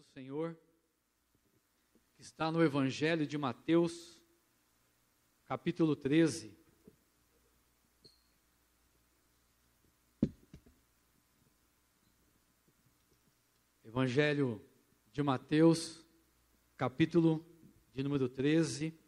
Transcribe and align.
do 0.00 0.06
Senhor, 0.14 0.56
que 2.16 2.22
está 2.22 2.50
no 2.50 2.62
Evangelho 2.62 3.26
de 3.26 3.36
Mateus, 3.36 4.18
capítulo 5.44 5.94
13. 5.94 6.56
Evangelho 13.84 14.64
de 15.12 15.22
Mateus, 15.22 16.02
capítulo 16.78 17.44
de 17.92 18.02
número 18.02 18.26
13, 18.26 18.98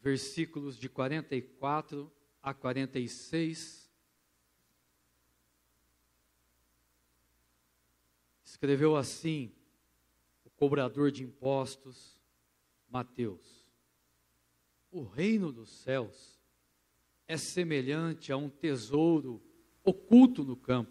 versículos 0.00 0.78
de 0.78 0.88
44 0.88 2.12
a 2.40 2.54
46. 2.54 3.90
Escreveu 8.44 8.94
assim 8.94 9.57
cobrador 10.58 11.12
de 11.12 11.22
impostos, 11.22 12.20
Mateus: 12.90 13.64
O 14.90 15.04
reino 15.04 15.52
dos 15.52 15.70
céus 15.70 16.38
é 17.26 17.36
semelhante 17.36 18.32
a 18.32 18.36
um 18.36 18.50
tesouro 18.50 19.40
oculto 19.84 20.42
no 20.42 20.56
campo, 20.56 20.90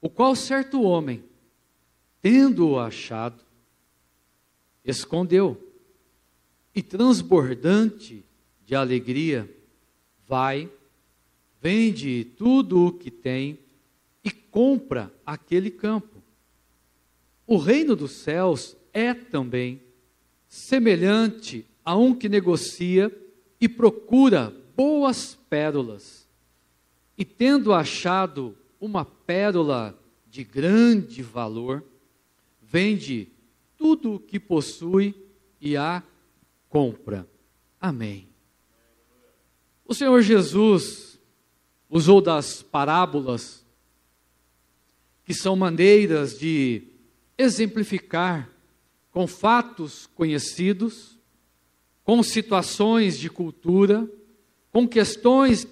o 0.00 0.10
qual 0.10 0.36
certo 0.36 0.82
homem, 0.82 1.24
tendo-o 2.20 2.78
achado, 2.78 3.42
escondeu 4.84 5.72
e 6.74 6.82
transbordante 6.82 8.24
de 8.64 8.74
alegria, 8.74 9.48
vai, 10.26 10.70
vende 11.60 12.24
tudo 12.36 12.86
o 12.86 12.92
que 12.92 13.10
tem 13.10 13.58
e 14.24 14.30
compra 14.30 15.12
aquele 15.24 15.70
campo. 15.70 16.11
O 17.52 17.58
reino 17.58 17.94
dos 17.94 18.12
céus 18.12 18.74
é 18.94 19.12
também 19.12 19.82
semelhante 20.48 21.66
a 21.84 21.94
um 21.94 22.14
que 22.14 22.26
negocia 22.26 23.14
e 23.60 23.68
procura 23.68 24.50
boas 24.74 25.34
pérolas. 25.50 26.26
E 27.14 27.26
tendo 27.26 27.74
achado 27.74 28.56
uma 28.80 29.04
pérola 29.04 30.02
de 30.30 30.42
grande 30.42 31.22
valor, 31.22 31.84
vende 32.62 33.28
tudo 33.76 34.14
o 34.14 34.18
que 34.18 34.40
possui 34.40 35.14
e 35.60 35.76
a 35.76 36.02
compra. 36.70 37.28
Amém. 37.78 38.28
O 39.84 39.92
Senhor 39.92 40.22
Jesus 40.22 41.20
usou 41.90 42.22
das 42.22 42.62
parábolas, 42.62 43.62
que 45.22 45.34
são 45.34 45.54
maneiras 45.54 46.38
de 46.38 46.88
exemplificar 47.36 48.48
com 49.10 49.26
fatos 49.26 50.06
conhecidos, 50.14 51.18
com 52.04 52.22
situações 52.22 53.18
de 53.18 53.28
cultura, 53.28 54.08
com 54.72 54.88
questões 54.88 55.66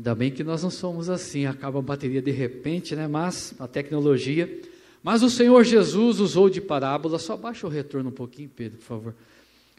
Ainda 0.00 0.14
bem 0.14 0.30
que 0.30 0.42
nós 0.42 0.62
não 0.62 0.70
somos 0.70 1.10
assim, 1.10 1.44
acaba 1.44 1.78
a 1.78 1.82
bateria 1.82 2.22
de 2.22 2.30
repente, 2.30 2.96
né? 2.96 3.06
Mas 3.06 3.52
a 3.58 3.68
tecnologia. 3.68 4.62
Mas 5.02 5.22
o 5.22 5.28
Senhor 5.28 5.62
Jesus 5.62 6.20
usou 6.20 6.48
de 6.48 6.58
parábola, 6.58 7.18
só 7.18 7.36
baixa 7.36 7.66
o 7.66 7.70
retorno 7.70 8.08
um 8.08 8.12
pouquinho, 8.12 8.48
Pedro, 8.48 8.78
por 8.78 8.84
favor, 8.84 9.14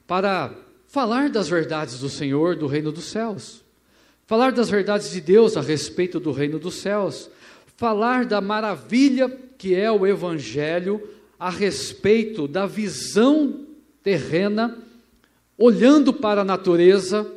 para 0.06 0.56
falar 0.88 1.32
das 1.32 1.48
verdades 1.50 2.00
do 2.00 2.08
Senhor, 2.08 2.56
do 2.56 2.68
reino 2.68 2.92
dos 2.92 3.06
céus. 3.06 3.61
Falar 4.32 4.54
das 4.54 4.70
verdades 4.70 5.12
de 5.12 5.20
Deus 5.20 5.58
a 5.58 5.62
respeito 5.62 6.18
do 6.18 6.32
reino 6.32 6.58
dos 6.58 6.76
céus. 6.76 7.30
Falar 7.76 8.24
da 8.24 8.40
maravilha 8.40 9.30
que 9.58 9.76
é 9.76 9.92
o 9.92 10.08
evangelho 10.08 11.06
a 11.38 11.50
respeito 11.50 12.48
da 12.48 12.66
visão 12.66 13.66
terrena, 14.02 14.78
olhando 15.58 16.14
para 16.14 16.44
a 16.44 16.46
natureza, 16.46 17.30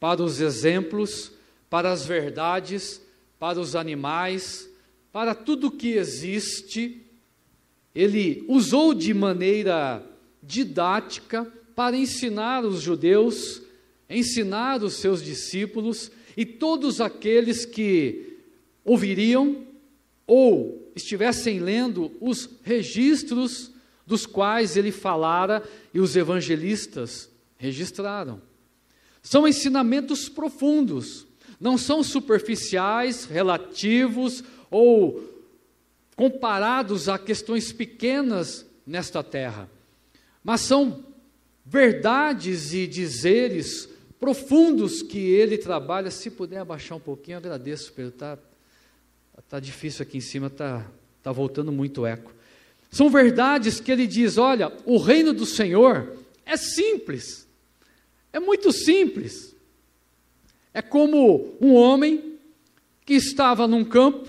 para 0.00 0.24
os 0.24 0.40
exemplos 0.40 1.30
para 1.70 1.92
as 1.92 2.04
verdades, 2.04 3.00
para 3.38 3.60
os 3.60 3.76
animais, 3.76 4.68
para 5.12 5.36
tudo 5.36 5.70
que 5.70 5.92
existe. 5.92 7.00
Ele 7.94 8.44
usou 8.48 8.92
de 8.92 9.14
maneira 9.14 10.04
didática 10.42 11.46
para 11.76 11.96
ensinar 11.96 12.64
os 12.64 12.82
judeus, 12.82 13.62
ensinar 14.10 14.82
os 14.82 14.94
seus 14.94 15.22
discípulos 15.22 16.10
e 16.36 16.44
todos 16.44 17.00
aqueles 17.00 17.64
que 17.64 18.38
ouviriam 18.84 19.64
ou 20.26 20.90
estivessem 20.94 21.58
lendo 21.58 22.12
os 22.20 22.48
registros 22.62 23.70
dos 24.06 24.26
quais 24.26 24.76
ele 24.76 24.92
falara 24.92 25.62
e 25.92 26.00
os 26.00 26.16
evangelistas 26.16 27.30
registraram. 27.56 28.40
São 29.22 29.48
ensinamentos 29.48 30.28
profundos, 30.28 31.26
não 31.58 31.78
são 31.78 32.02
superficiais, 32.02 33.24
relativos 33.24 34.44
ou 34.70 35.32
comparados 36.14 37.08
a 37.08 37.18
questões 37.18 37.72
pequenas 37.72 38.66
nesta 38.86 39.22
terra, 39.22 39.68
mas 40.42 40.60
são 40.60 41.02
verdades 41.64 42.74
e 42.74 42.86
dizeres 42.86 43.88
profundos 44.18 45.02
que 45.02 45.18
ele 45.18 45.58
trabalha. 45.58 46.10
Se 46.10 46.30
puder 46.30 46.58
abaixar 46.58 46.96
um 46.96 47.00
pouquinho, 47.00 47.38
agradeço, 47.38 47.92
Pedro. 47.92 48.12
Está 48.12 48.38
tá 49.48 49.60
difícil 49.60 50.02
aqui 50.02 50.18
em 50.18 50.22
cima, 50.22 50.46
está 50.48 50.86
tá 51.22 51.32
voltando 51.32 51.72
muito 51.72 52.06
eco. 52.06 52.32
São 52.90 53.10
verdades 53.10 53.80
que 53.80 53.90
ele 53.90 54.06
diz: 54.06 54.38
olha, 54.38 54.72
o 54.84 54.98
reino 54.98 55.32
do 55.32 55.44
Senhor 55.44 56.16
é 56.46 56.56
simples, 56.56 57.46
é 58.32 58.38
muito 58.38 58.72
simples. 58.72 59.54
É 60.72 60.82
como 60.82 61.56
um 61.60 61.74
homem 61.74 62.38
que 63.06 63.14
estava 63.14 63.66
num 63.66 63.84
campo 63.84 64.28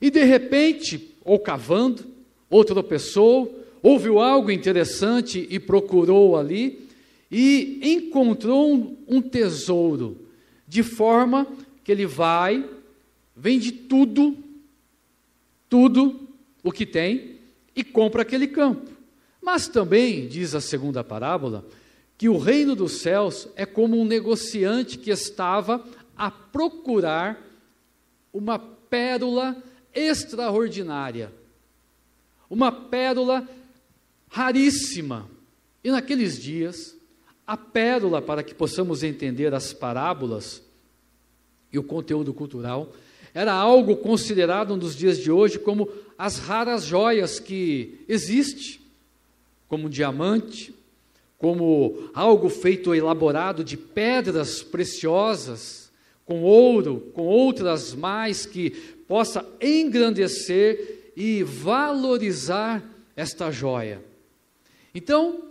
e 0.00 0.10
de 0.10 0.22
repente, 0.24 1.16
ou 1.24 1.38
cavando, 1.38 2.04
ou 2.50 2.64
tropeçou, 2.64 3.64
ouviu 3.82 4.18
algo 4.18 4.50
interessante 4.50 5.46
e 5.50 5.58
procurou 5.58 6.36
ali 6.36 6.85
e 7.30 7.80
encontrou 7.82 8.72
um, 8.72 8.96
um 9.08 9.22
tesouro, 9.22 10.26
de 10.66 10.82
forma 10.82 11.46
que 11.82 11.92
ele 11.92 12.06
vai, 12.06 12.68
vende 13.36 13.72
tudo, 13.72 14.36
tudo 15.68 16.28
o 16.62 16.72
que 16.72 16.86
tem 16.86 17.36
e 17.74 17.84
compra 17.84 18.22
aquele 18.22 18.46
campo. 18.46 18.90
Mas 19.42 19.68
também, 19.68 20.26
diz 20.26 20.54
a 20.54 20.60
segunda 20.60 21.04
parábola, 21.04 21.64
que 22.18 22.28
o 22.28 22.38
reino 22.38 22.74
dos 22.74 23.00
céus 23.00 23.46
é 23.54 23.66
como 23.66 24.00
um 24.00 24.04
negociante 24.04 24.98
que 24.98 25.10
estava 25.10 25.86
a 26.16 26.30
procurar 26.30 27.40
uma 28.32 28.58
pérola 28.58 29.62
extraordinária, 29.94 31.32
uma 32.48 32.72
pérola 32.72 33.46
raríssima. 34.28 35.30
E 35.84 35.90
naqueles 35.90 36.40
dias, 36.40 36.95
a 37.46 37.56
pérola, 37.56 38.20
para 38.20 38.42
que 38.42 38.54
possamos 38.54 39.02
entender 39.02 39.54
as 39.54 39.72
parábolas 39.72 40.62
e 41.72 41.78
o 41.78 41.84
conteúdo 41.84 42.34
cultural, 42.34 42.92
era 43.32 43.52
algo 43.52 43.96
considerado 43.96 44.76
nos 44.76 44.96
dias 44.96 45.18
de 45.18 45.30
hoje 45.30 45.58
como 45.58 45.88
as 46.18 46.38
raras 46.38 46.84
joias 46.84 47.38
que 47.38 48.00
existe, 48.08 48.80
como 49.68 49.86
um 49.86 49.90
diamante, 49.90 50.74
como 51.38 52.10
algo 52.14 52.48
feito 52.48 52.94
elaborado 52.94 53.62
de 53.62 53.76
pedras 53.76 54.62
preciosas, 54.62 55.90
com 56.24 56.42
ouro, 56.42 57.12
com 57.14 57.22
outras 57.22 57.94
mais 57.94 58.46
que 58.46 58.70
possa 59.06 59.46
engrandecer 59.60 61.12
e 61.16 61.42
valorizar 61.42 62.82
esta 63.14 63.50
joia. 63.50 64.02
Então, 64.94 65.45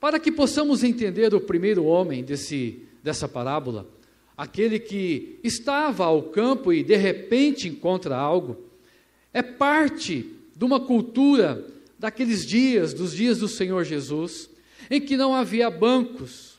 para 0.00 0.18
que 0.18 0.32
possamos 0.32 0.82
entender 0.82 1.34
o 1.34 1.40
primeiro 1.40 1.84
homem 1.84 2.24
desse, 2.24 2.82
dessa 3.02 3.28
parábola, 3.28 3.86
aquele 4.36 4.78
que 4.80 5.38
estava 5.44 6.04
ao 6.04 6.22
campo 6.22 6.72
e 6.72 6.82
de 6.82 6.96
repente 6.96 7.68
encontra 7.68 8.16
algo, 8.16 8.56
é 9.32 9.42
parte 9.42 10.34
de 10.56 10.64
uma 10.64 10.80
cultura 10.80 11.66
daqueles 11.98 12.46
dias, 12.46 12.94
dos 12.94 13.14
dias 13.14 13.38
do 13.38 13.46
Senhor 13.46 13.84
Jesus, 13.84 14.48
em 14.90 15.00
que 15.00 15.16
não 15.16 15.34
havia 15.34 15.70
bancos, 15.70 16.58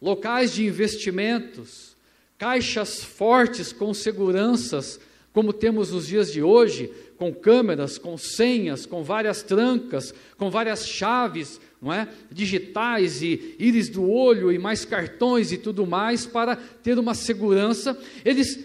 locais 0.00 0.52
de 0.52 0.66
investimentos, 0.66 1.96
caixas 2.36 3.02
fortes 3.02 3.72
com 3.72 3.94
seguranças, 3.94 5.00
como 5.32 5.52
temos 5.52 5.90
nos 5.90 6.06
dias 6.06 6.30
de 6.30 6.42
hoje, 6.42 6.92
com 7.16 7.32
câmeras, 7.32 7.98
com 7.98 8.16
senhas, 8.16 8.86
com 8.86 9.02
várias 9.02 9.42
trancas, 9.42 10.14
com 10.36 10.50
várias 10.50 10.86
chaves, 10.86 11.60
não 11.80 11.92
é? 11.92 12.08
Digitais 12.30 13.22
e 13.22 13.54
íris 13.58 13.88
do 13.88 14.08
olho 14.10 14.50
e 14.50 14.58
mais 14.58 14.84
cartões 14.84 15.52
e 15.52 15.58
tudo 15.58 15.86
mais 15.86 16.26
para 16.26 16.56
ter 16.56 16.98
uma 16.98 17.14
segurança. 17.14 17.98
Eles 18.24 18.64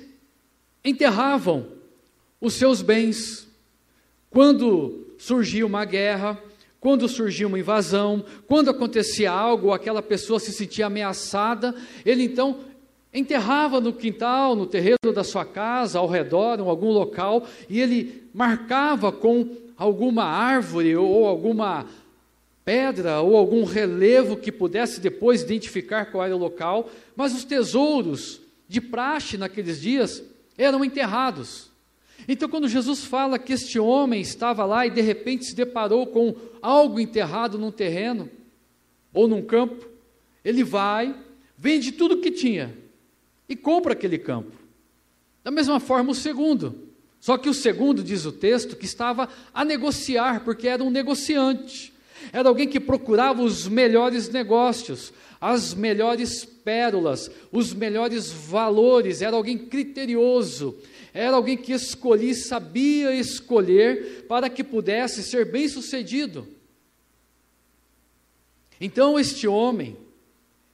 enterravam 0.84 1.68
os 2.40 2.54
seus 2.54 2.82
bens. 2.82 3.48
Quando 4.30 5.08
surgia 5.18 5.66
uma 5.66 5.86
guerra, 5.86 6.42
quando 6.80 7.10
surgia 7.10 7.48
uma 7.48 7.60
invasão, 7.60 8.24
quando 8.48 8.70
acontecia 8.70 9.32
algo, 9.32 9.74
aquela 9.74 10.02
pessoa 10.02 10.40
se 10.40 10.54
sentia 10.54 10.86
ameaçada, 10.86 11.76
ele 12.06 12.24
então 12.24 12.62
enterrava 13.14 13.82
no 13.82 13.92
quintal, 13.92 14.56
no 14.56 14.66
terreno 14.66 14.98
da 15.14 15.24
sua 15.24 15.44
casa, 15.44 16.00
ao 16.00 16.08
redor, 16.08 16.60
em 16.60 16.68
algum 16.68 16.92
local, 16.92 17.48
e 17.68 17.80
ele 17.80 18.24
marcava 18.34 19.12
com 19.12 19.56
alguma 19.76 20.24
árvore 20.24 20.96
ou 20.96 21.26
alguma 21.26 21.88
pedra 22.64 23.22
ou 23.22 23.36
algum 23.36 23.64
relevo 23.64 24.38
que 24.38 24.52
pudesse 24.52 25.00
depois 25.00 25.42
identificar 25.42 26.06
qual 26.06 26.24
era 26.26 26.36
o 26.36 26.40
local, 26.40 26.90
mas 27.16 27.34
os 27.34 27.44
tesouros 27.44 28.42
de 28.68 28.80
praxe 28.80 29.38
naqueles 29.38 29.82
dias 29.82 30.24
eram 30.58 30.86
enterrados. 30.86 31.70
Então, 32.28 32.48
quando 32.48 32.68
Jesus 32.68 33.04
fala 33.06 33.40
que 33.40 33.54
este 33.54 33.80
homem 33.80 34.22
estava 34.22 34.66
lá 34.66 34.86
e 34.86 34.92
de 34.92 35.02
repente 35.02 35.46
se 35.46 35.56
deparou 35.56 36.06
com 36.06 36.36
algo 36.62 37.00
enterrado 37.00 37.58
num 37.58 37.72
terreno 37.72 38.30
ou 39.12 39.28
num 39.28 39.42
campo, 39.42 39.88
ele 40.46 40.64
vai, 40.64 41.16
vende 41.58 41.92
tudo 41.92 42.16
o 42.16 42.22
que 42.22 42.30
tinha 42.30 42.76
e 43.50 43.56
compra 43.56 43.94
aquele 43.94 44.20
campo. 44.20 44.56
Da 45.44 45.50
mesma 45.50 45.80
forma, 45.80 46.12
o 46.12 46.16
segundo. 46.16 46.88
Só 47.20 47.38
que 47.38 47.50
o 47.50 47.54
segundo, 47.54 48.04
diz 48.04 48.24
o 48.26 48.32
texto, 48.32 48.76
que 48.76 48.86
estava 48.86 49.28
a 49.54 49.66
negociar, 49.66 50.46
porque 50.46 50.68
era 50.68 50.84
um 50.84 50.92
negociante. 50.92 51.92
Era 52.32 52.48
alguém 52.48 52.68
que 52.68 52.80
procurava 52.80 53.42
os 53.42 53.68
melhores 53.68 54.30
negócios, 54.30 55.12
as 55.42 55.74
melhores 55.74 56.46
pérolas, 56.46 57.32
os 57.52 57.74
melhores 57.74 58.32
valores, 58.32 59.22
era 59.22 59.36
alguém 59.36 59.58
criterioso, 59.58 60.78
era 61.14 61.36
alguém 61.36 61.58
que 61.58 61.72
escolhia, 61.72 62.36
sabia 62.36 63.16
escolher 63.16 64.26
para 64.28 64.50
que 64.50 64.64
pudesse 64.64 65.24
ser 65.24 65.50
bem 65.50 65.68
sucedido. 65.68 66.48
Então 68.80 69.20
este 69.20 69.48
homem, 69.48 69.98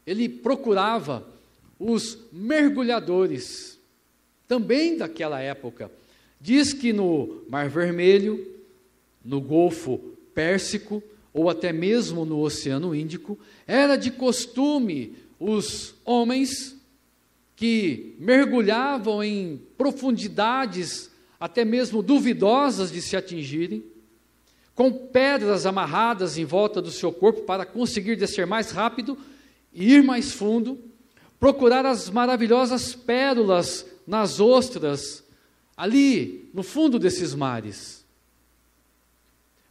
ele 0.05 0.27
procurava 0.27 1.34
os 1.79 2.17
mergulhadores, 2.31 3.79
também 4.47 4.97
daquela 4.97 5.39
época. 5.39 5.91
Diz 6.39 6.73
que 6.73 6.93
no 6.93 7.43
Mar 7.49 7.69
Vermelho, 7.69 8.45
no 9.23 9.41
Golfo 9.41 9.97
Pérsico, 10.33 11.01
ou 11.33 11.49
até 11.49 11.73
mesmo 11.73 12.25
no 12.25 12.39
Oceano 12.39 12.95
Índico, 12.95 13.37
era 13.67 13.95
de 13.95 14.11
costume 14.11 15.15
os 15.39 15.95
homens 16.05 16.75
que 17.55 18.15
mergulhavam 18.19 19.23
em 19.23 19.61
profundidades 19.77 21.11
até 21.39 21.65
mesmo 21.65 22.01
duvidosas 22.01 22.91
de 22.91 23.01
se 23.01 23.15
atingirem, 23.15 23.83
com 24.73 24.91
pedras 24.91 25.65
amarradas 25.65 26.37
em 26.37 26.45
volta 26.45 26.81
do 26.81 26.91
seu 26.91 27.11
corpo 27.11 27.41
para 27.41 27.65
conseguir 27.65 28.15
descer 28.15 28.45
mais 28.45 28.71
rápido 28.71 29.17
e 29.73 29.93
ir 29.93 30.03
mais 30.03 30.31
fundo, 30.31 30.79
procurar 31.39 31.85
as 31.85 32.09
maravilhosas 32.09 32.95
pérolas 32.95 33.85
nas 34.07 34.39
ostras, 34.39 35.23
ali 35.75 36.49
no 36.53 36.63
fundo 36.63 36.97
desses 36.97 37.33
mares. 37.33 38.05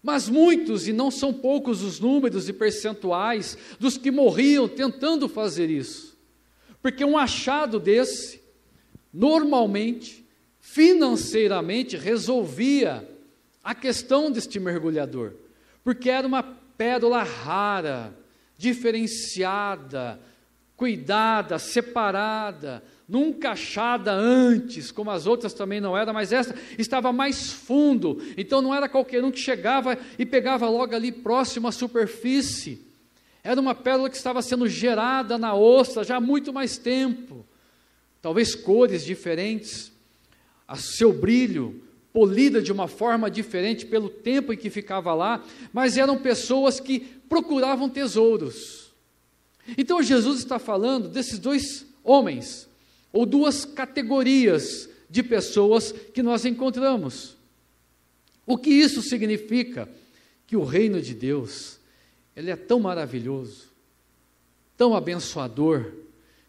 Mas 0.03 0.29
muitos, 0.29 0.87
e 0.87 0.93
não 0.93 1.11
são 1.11 1.33
poucos 1.33 1.83
os 1.83 1.99
números 1.99 2.47
e 2.49 2.53
percentuais, 2.53 3.57
dos 3.81 3.97
que 3.97 4.11
morriam 4.11 4.69
tentando 4.69 5.29
fazer 5.29 5.71
isso. 5.71 6.15
Porque 6.83 7.03
um 7.03 7.17
achado 7.17 7.81
desse, 7.81 8.43
normalmente, 9.11 10.23
financeiramente, 10.61 11.97
resolvia 11.97 13.09
a 13.63 13.75
questão 13.75 14.31
deste 14.31 14.61
mergulhador. 14.61 15.33
Porque 15.83 16.11
era 16.11 16.27
uma 16.27 16.43
pérola 16.43 17.23
rara, 17.23 18.15
diferenciada, 18.59 20.21
cuidada, 20.77 21.59
separada, 21.59 22.83
nunca 23.09 23.51
achada 23.51 24.13
antes, 24.13 24.91
como 24.91 25.11
as 25.11 25.27
outras 25.27 25.53
também 25.53 25.81
não 25.81 25.97
eram, 25.97 26.13
mas 26.13 26.33
essa 26.33 26.55
estava 26.79 27.13
mais 27.13 27.53
fundo, 27.53 28.21
então 28.37 28.61
não 28.61 28.75
era 28.75 28.89
qualquer 28.89 29.23
um 29.23 29.31
que 29.31 29.39
chegava 29.39 29.97
e 30.19 30.27
pegava 30.27 30.69
logo 30.69 30.95
ali 30.95 31.13
próximo 31.13 31.69
à 31.69 31.73
superfície. 31.73 32.81
Era 33.43 33.61
uma 33.61 33.75
pérola 33.75 34.09
que 34.09 34.17
estava 34.17 34.41
sendo 34.41 34.67
gerada 34.67 35.37
na 35.37 35.55
ostra 35.55 36.03
já 36.03 36.17
há 36.17 36.21
muito 36.21 36.53
mais 36.53 36.79
tempo. 36.79 37.45
Talvez 38.23 38.55
cores 38.55 39.05
diferentes, 39.05 39.93
a 40.67 40.77
seu 40.77 41.13
brilho 41.13 41.83
polida 42.11 42.63
de 42.63 42.73
uma 42.73 42.89
forma 42.89 43.31
diferente 43.31 43.85
pelo 43.85 44.09
tempo 44.09 44.53
em 44.53 44.57
que 44.57 44.71
ficava 44.71 45.13
lá, 45.13 45.45
mas 45.73 45.99
eram 45.99 46.17
pessoas 46.17 46.81
que 46.81 47.01
procuravam 47.29 47.89
tesouros. 47.89 48.84
Então 49.77 50.03
Jesus 50.03 50.39
está 50.39 50.59
falando 50.59 51.09
desses 51.09 51.39
dois 51.39 51.87
homens, 52.03 52.69
ou 53.13 53.25
duas 53.25 53.65
categorias 53.65 54.89
de 55.09 55.23
pessoas 55.23 55.93
que 55.93 56.23
nós 56.23 56.45
encontramos. 56.45 57.37
O 58.47 58.59
que 58.59 58.71
isso 58.71 59.01
significa? 59.01 59.89
Que 60.47 60.57
o 60.57 60.65
reino 60.65 61.01
de 61.01 61.15
Deus 61.15 61.79
ele 62.37 62.51
é 62.51 62.57
tão 62.57 62.81
maravilhoso, 62.81 63.69
tão 64.77 64.95
abençoador, 64.95 65.93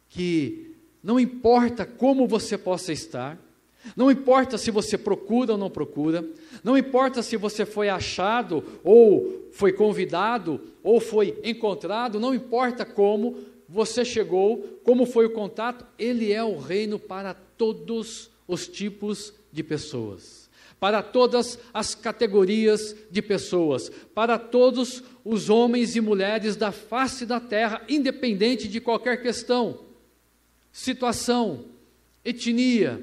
que 0.10 0.76
não 1.04 1.20
importa 1.20 1.86
como 1.86 2.28
você 2.28 2.58
possa 2.58 2.92
estar, 2.92 3.40
não 3.96 4.10
importa 4.10 4.58
se 4.58 4.72
você 4.72 4.98
procura 4.98 5.54
ou 5.54 5.58
não 5.58 5.70
procura, 5.70 6.26
não 6.64 6.78
importa 6.78 7.22
se 7.22 7.38
você 7.38 7.66
foi 7.66 7.90
achado 7.90 8.64
ou 8.84 9.50
foi 9.52 9.74
convidado 9.74 10.62
ou 10.84 11.00
foi 11.00 11.40
encontrado, 11.44 12.20
não 12.20 12.34
importa 12.34 12.86
como 12.86 13.38
você 13.68 14.06
chegou, 14.06 14.80
como 14.84 15.06
foi 15.06 15.26
o 15.26 15.32
contato, 15.32 15.86
ele 15.98 16.32
é 16.32 16.44
o 16.44 16.58
reino 16.58 17.00
para 17.00 17.34
todos 17.34 18.30
os 18.48 18.68
tipos 18.68 19.34
de 19.52 19.64
pessoas 19.64 20.46
para 20.80 21.02
todas 21.02 21.58
as 21.74 21.96
categorias 21.96 22.96
de 23.10 23.22
pessoas, 23.22 23.90
para 24.14 24.38
todos 24.38 25.02
os 25.24 25.50
homens 25.50 25.96
e 25.96 26.02
mulheres 26.02 26.56
da 26.56 26.72
face 26.72 27.26
da 27.26 27.40
terra, 27.40 27.82
independente 27.90 28.68
de 28.68 28.80
qualquer 28.80 29.22
questão, 29.22 29.80
situação, 30.72 31.66
etnia, 32.24 33.02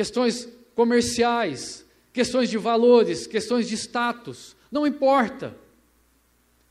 questões 0.00 0.48
comerciais, 0.74 1.84
questões 2.10 2.48
de 2.48 2.56
valores, 2.56 3.26
questões 3.26 3.68
de 3.68 3.74
status, 3.74 4.56
não 4.72 4.86
importa. 4.86 5.54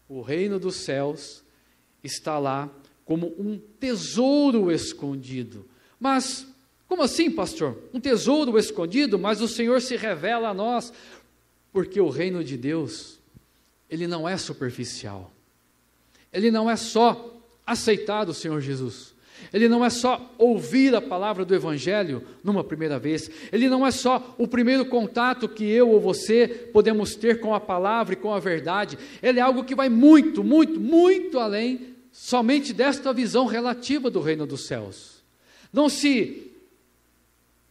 O 0.07 0.24
reino 0.24 0.57
dos 0.57 0.77
céus 0.77 1.43
está 2.03 2.39
lá 2.39 2.67
como 3.05 3.27
um 3.38 3.62
tesouro 3.79 4.71
escondido. 4.71 5.63
Mas 6.00 6.48
como 6.88 7.03
assim, 7.03 7.29
pastor? 7.29 7.77
Um 7.93 8.00
tesouro 8.00 8.57
escondido, 8.57 9.19
mas 9.19 9.41
o 9.41 9.48
Senhor 9.48 9.79
se 9.79 9.95
revela 9.95 10.50
a 10.50 10.53
nós, 10.55 10.91
porque 11.71 12.01
o 12.01 12.09
reino 12.09 12.43
de 12.43 12.57
Deus, 12.57 13.19
ele 13.88 14.07
não 14.07 14.27
é 14.27 14.38
superficial. 14.38 15.31
Ele 16.33 16.50
não 16.50 16.67
é 16.67 16.75
só 16.75 17.39
aceitar 17.63 18.27
o 18.27 18.33
Senhor 18.33 18.59
Jesus. 18.59 19.13
Ele 19.53 19.67
não 19.67 19.84
é 19.84 19.89
só 19.89 20.34
ouvir 20.38 20.93
a 20.96 21.01
palavra 21.01 21.43
do 21.43 21.55
Evangelho 21.55 22.24
numa 22.43 22.63
primeira 22.63 23.00
vez. 23.00 23.29
Ele 23.51 23.69
não 23.69 23.86
é 23.86 23.91
só 23.91 24.36
o 24.38 24.48
primeiro 24.48 24.86
contato 24.86 25.50
que 25.50 25.63
eu 25.63 25.89
ou 25.89 26.00
você 26.00 26.48
podemos 26.72 27.15
ter 27.15 27.39
com 27.39 27.53
a 27.53 27.60
palavra 27.60 28.13
e 28.13 28.17
com 28.17 28.34
a 28.34 28.39
verdade. 28.39 28.98
Ele 29.22 29.39
é 29.39 29.41
algo 29.41 29.63
que 29.63 29.75
vai 29.75 29.89
muito, 29.89 30.43
muito, 30.43 30.79
muito 30.79 31.39
além 31.39 31.96
somente 32.12 32.74
desta 32.74 33.13
visão 33.13 33.46
relativa 33.46 34.10
do 34.10 34.19
reino 34.19 34.46
dos 34.46 34.65
céus. 34.67 35.24
Não 35.72 35.88
se 35.88 36.51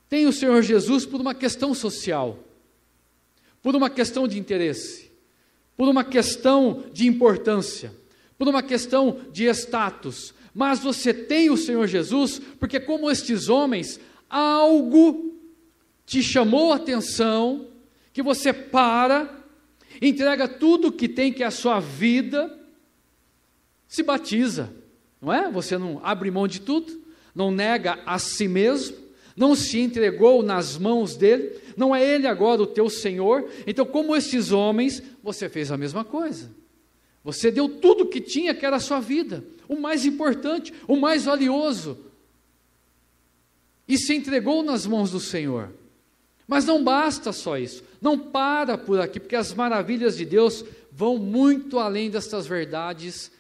tem 0.09 0.27
o 0.27 0.33
Senhor 0.33 0.63
Jesus 0.63 1.05
por 1.05 1.21
uma 1.21 1.35
questão 1.35 1.75
social, 1.75 2.39
por 3.63 3.77
uma 3.77 3.91
questão 3.91 4.27
de 4.27 4.39
interesse, 4.39 5.11
por 5.77 5.89
uma 5.89 6.03
questão 6.03 6.85
de 6.93 7.07
importância, 7.07 7.93
por 8.39 8.49
uma 8.49 8.63
questão 8.63 9.21
de 9.33 9.45
status, 9.53 10.33
mas 10.59 10.81
você 10.81 11.15
tem 11.15 11.51
o 11.51 11.57
Senhor 11.57 11.87
Jesus 11.87 12.43
porque, 12.59 12.81
como 12.81 13.09
estes 13.09 13.49
homens, 13.49 14.01
algo 14.29 15.39
te 16.05 16.21
chamou 16.21 16.73
a 16.73 16.77
atenção, 16.77 17.69
que 18.13 18.25
você 18.25 18.53
para, 18.53 19.45
entrega 20.03 20.49
tudo 20.49 20.91
que 20.91 21.09
tem, 21.09 21.33
que 21.33 21.45
é 21.45 21.47
a 21.47 21.53
sua 21.53 21.79
vida, 21.79 22.59
se 23.87 24.03
batiza, 24.03 24.75
não 25.23 25.33
é? 25.33 25.49
Você 25.49 25.79
não 25.79 26.01
abre 26.03 26.29
mão 26.29 26.49
de 26.49 26.61
tudo, 26.61 27.05
não 27.33 27.53
nega 27.53 28.01
a 28.05 28.19
si 28.19 28.49
mesmo, 28.49 28.97
não 29.37 29.55
se 29.55 29.79
entregou 29.79 30.43
nas 30.43 30.77
mãos 30.77 31.15
dele, 31.15 31.57
Não 31.77 31.95
é 31.95 32.05
Ele 32.05 32.27
agora 32.27 32.61
o 32.61 32.67
teu 32.67 32.91
Senhor? 32.91 33.49
Então, 33.65 33.87
como 33.87 34.17
estes 34.17 34.51
homens, 34.51 35.01
você 35.23 35.49
fez 35.49 35.71
a 35.71 35.77
mesma 35.77 36.05
coisa. 36.05 36.51
Você 37.29 37.51
deu 37.51 37.69
tudo 37.69 38.07
que 38.07 38.23
tinha, 38.23 38.55
que 38.55 38.65
era 38.65 38.77
a 38.77 38.81
sua 38.81 39.01
vida, 39.01 39.45
o 39.69 39.79
mais 39.79 40.07
importante, 40.07 40.73
o 40.87 40.97
mais 40.97 41.27
valioso, 41.27 41.99
e 43.87 43.99
se 43.99 44.15
entregou 44.15 44.63
nas 44.63 44.87
mãos 44.87 45.11
do 45.11 45.21
Senhor. 45.21 45.71
Mas 46.47 46.65
não 46.65 46.83
basta 46.83 47.31
só 47.31 47.59
isso, 47.59 47.85
não 48.01 48.19
para 48.19 48.79
por 48.79 48.99
aqui, 48.99 49.21
porque 49.21 49.37
as 49.37 49.53
maravilhas 49.53 50.17
de 50.17 50.25
Deus 50.25 50.65
vão 50.91 51.19
muito 51.19 51.79
além 51.79 52.09
destas 52.09 52.47
verdades 52.47 53.31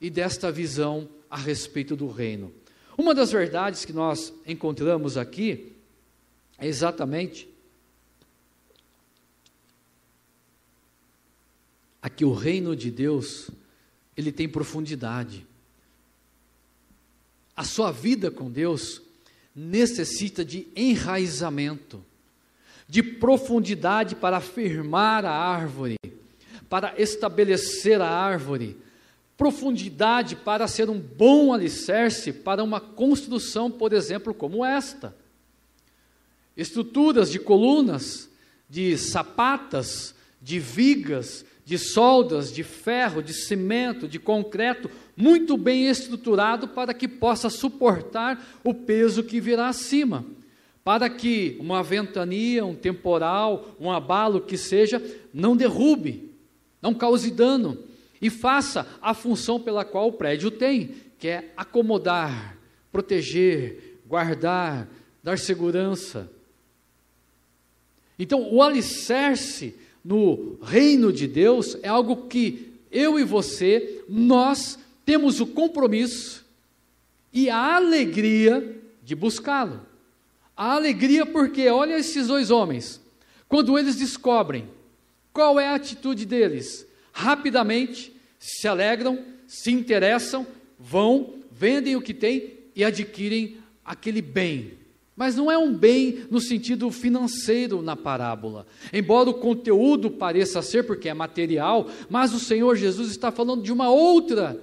e 0.00 0.08
desta 0.08 0.52
visão 0.52 1.08
a 1.28 1.36
respeito 1.36 1.96
do 1.96 2.06
reino. 2.06 2.54
Uma 2.96 3.16
das 3.16 3.32
verdades 3.32 3.84
que 3.84 3.92
nós 3.92 4.32
encontramos 4.46 5.16
aqui 5.16 5.72
é 6.56 6.68
exatamente 6.68 7.48
a 12.00 12.08
que 12.08 12.24
o 12.24 12.32
reino 12.32 12.76
de 12.76 12.90
Deus, 12.90 13.50
ele 14.16 14.32
tem 14.32 14.48
profundidade. 14.48 15.46
A 17.56 17.64
sua 17.64 17.90
vida 17.90 18.30
com 18.30 18.50
Deus 18.50 19.02
necessita 19.54 20.44
de 20.44 20.68
enraizamento, 20.76 22.04
de 22.88 23.02
profundidade 23.02 24.14
para 24.14 24.40
firmar 24.40 25.24
a 25.24 25.32
árvore, 25.32 25.96
para 26.68 26.94
estabelecer 27.00 28.00
a 28.00 28.08
árvore, 28.08 28.76
profundidade 29.36 30.36
para 30.36 30.68
ser 30.68 30.88
um 30.88 30.98
bom 30.98 31.52
alicerce 31.52 32.32
para 32.32 32.62
uma 32.62 32.80
construção, 32.80 33.70
por 33.70 33.92
exemplo, 33.92 34.32
como 34.32 34.64
esta. 34.64 35.16
Estruturas 36.56 37.30
de 37.30 37.38
colunas, 37.38 38.28
de 38.68 38.96
sapatas, 38.98 40.14
de 40.40 40.58
vigas, 40.58 41.44
de 41.68 41.76
soldas, 41.76 42.50
de 42.50 42.62
ferro, 42.62 43.22
de 43.22 43.34
cimento, 43.34 44.08
de 44.08 44.18
concreto, 44.18 44.90
muito 45.14 45.54
bem 45.54 45.86
estruturado 45.86 46.66
para 46.66 46.94
que 46.94 47.06
possa 47.06 47.50
suportar 47.50 48.42
o 48.64 48.72
peso 48.72 49.22
que 49.22 49.38
virá 49.38 49.68
acima. 49.68 50.24
Para 50.82 51.10
que 51.10 51.58
uma 51.60 51.82
ventania, 51.82 52.64
um 52.64 52.74
temporal, 52.74 53.76
um 53.78 53.90
abalo 53.90 54.40
que 54.40 54.56
seja, 54.56 55.02
não 55.30 55.54
derrube, 55.54 56.32
não 56.80 56.94
cause 56.94 57.30
dano 57.30 57.76
e 58.18 58.30
faça 58.30 58.88
a 59.02 59.12
função 59.12 59.60
pela 59.60 59.84
qual 59.84 60.08
o 60.08 60.12
prédio 60.14 60.50
tem, 60.50 60.94
que 61.18 61.28
é 61.28 61.52
acomodar, 61.54 62.56
proteger, 62.90 64.00
guardar, 64.06 64.88
dar 65.22 65.38
segurança. 65.38 66.32
Então, 68.18 68.50
o 68.50 68.62
alicerce 68.62 69.76
no 70.08 70.58
reino 70.62 71.12
de 71.12 71.26
Deus 71.26 71.76
é 71.82 71.88
algo 71.88 72.28
que 72.28 72.72
eu 72.90 73.20
e 73.20 73.24
você, 73.24 74.02
nós 74.08 74.78
temos 75.04 75.38
o 75.38 75.46
compromisso 75.46 76.46
e 77.30 77.50
a 77.50 77.76
alegria 77.76 78.80
de 79.04 79.14
buscá-lo. 79.14 79.82
A 80.56 80.72
alegria 80.72 81.26
porque, 81.26 81.68
olha 81.68 81.98
esses 81.98 82.26
dois 82.26 82.50
homens, 82.50 82.98
quando 83.46 83.78
eles 83.78 83.96
descobrem 83.96 84.66
qual 85.30 85.60
é 85.60 85.68
a 85.68 85.74
atitude 85.74 86.24
deles, 86.24 86.86
rapidamente 87.12 88.10
se 88.38 88.66
alegram, 88.66 89.22
se 89.46 89.70
interessam, 89.70 90.46
vão, 90.78 91.34
vendem 91.52 91.96
o 91.96 92.02
que 92.02 92.14
têm 92.14 92.54
e 92.74 92.82
adquirem 92.82 93.58
aquele 93.84 94.22
bem. 94.22 94.77
Mas 95.18 95.34
não 95.34 95.50
é 95.50 95.58
um 95.58 95.74
bem 95.74 96.26
no 96.30 96.40
sentido 96.40 96.88
financeiro 96.92 97.82
na 97.82 97.96
parábola. 97.96 98.64
Embora 98.92 99.28
o 99.28 99.34
conteúdo 99.34 100.12
pareça 100.12 100.62
ser, 100.62 100.84
porque 100.84 101.08
é 101.08 101.12
material, 101.12 101.88
mas 102.08 102.32
o 102.32 102.38
Senhor 102.38 102.76
Jesus 102.76 103.10
está 103.10 103.32
falando 103.32 103.64
de 103.64 103.72
uma 103.72 103.90
outra 103.90 104.62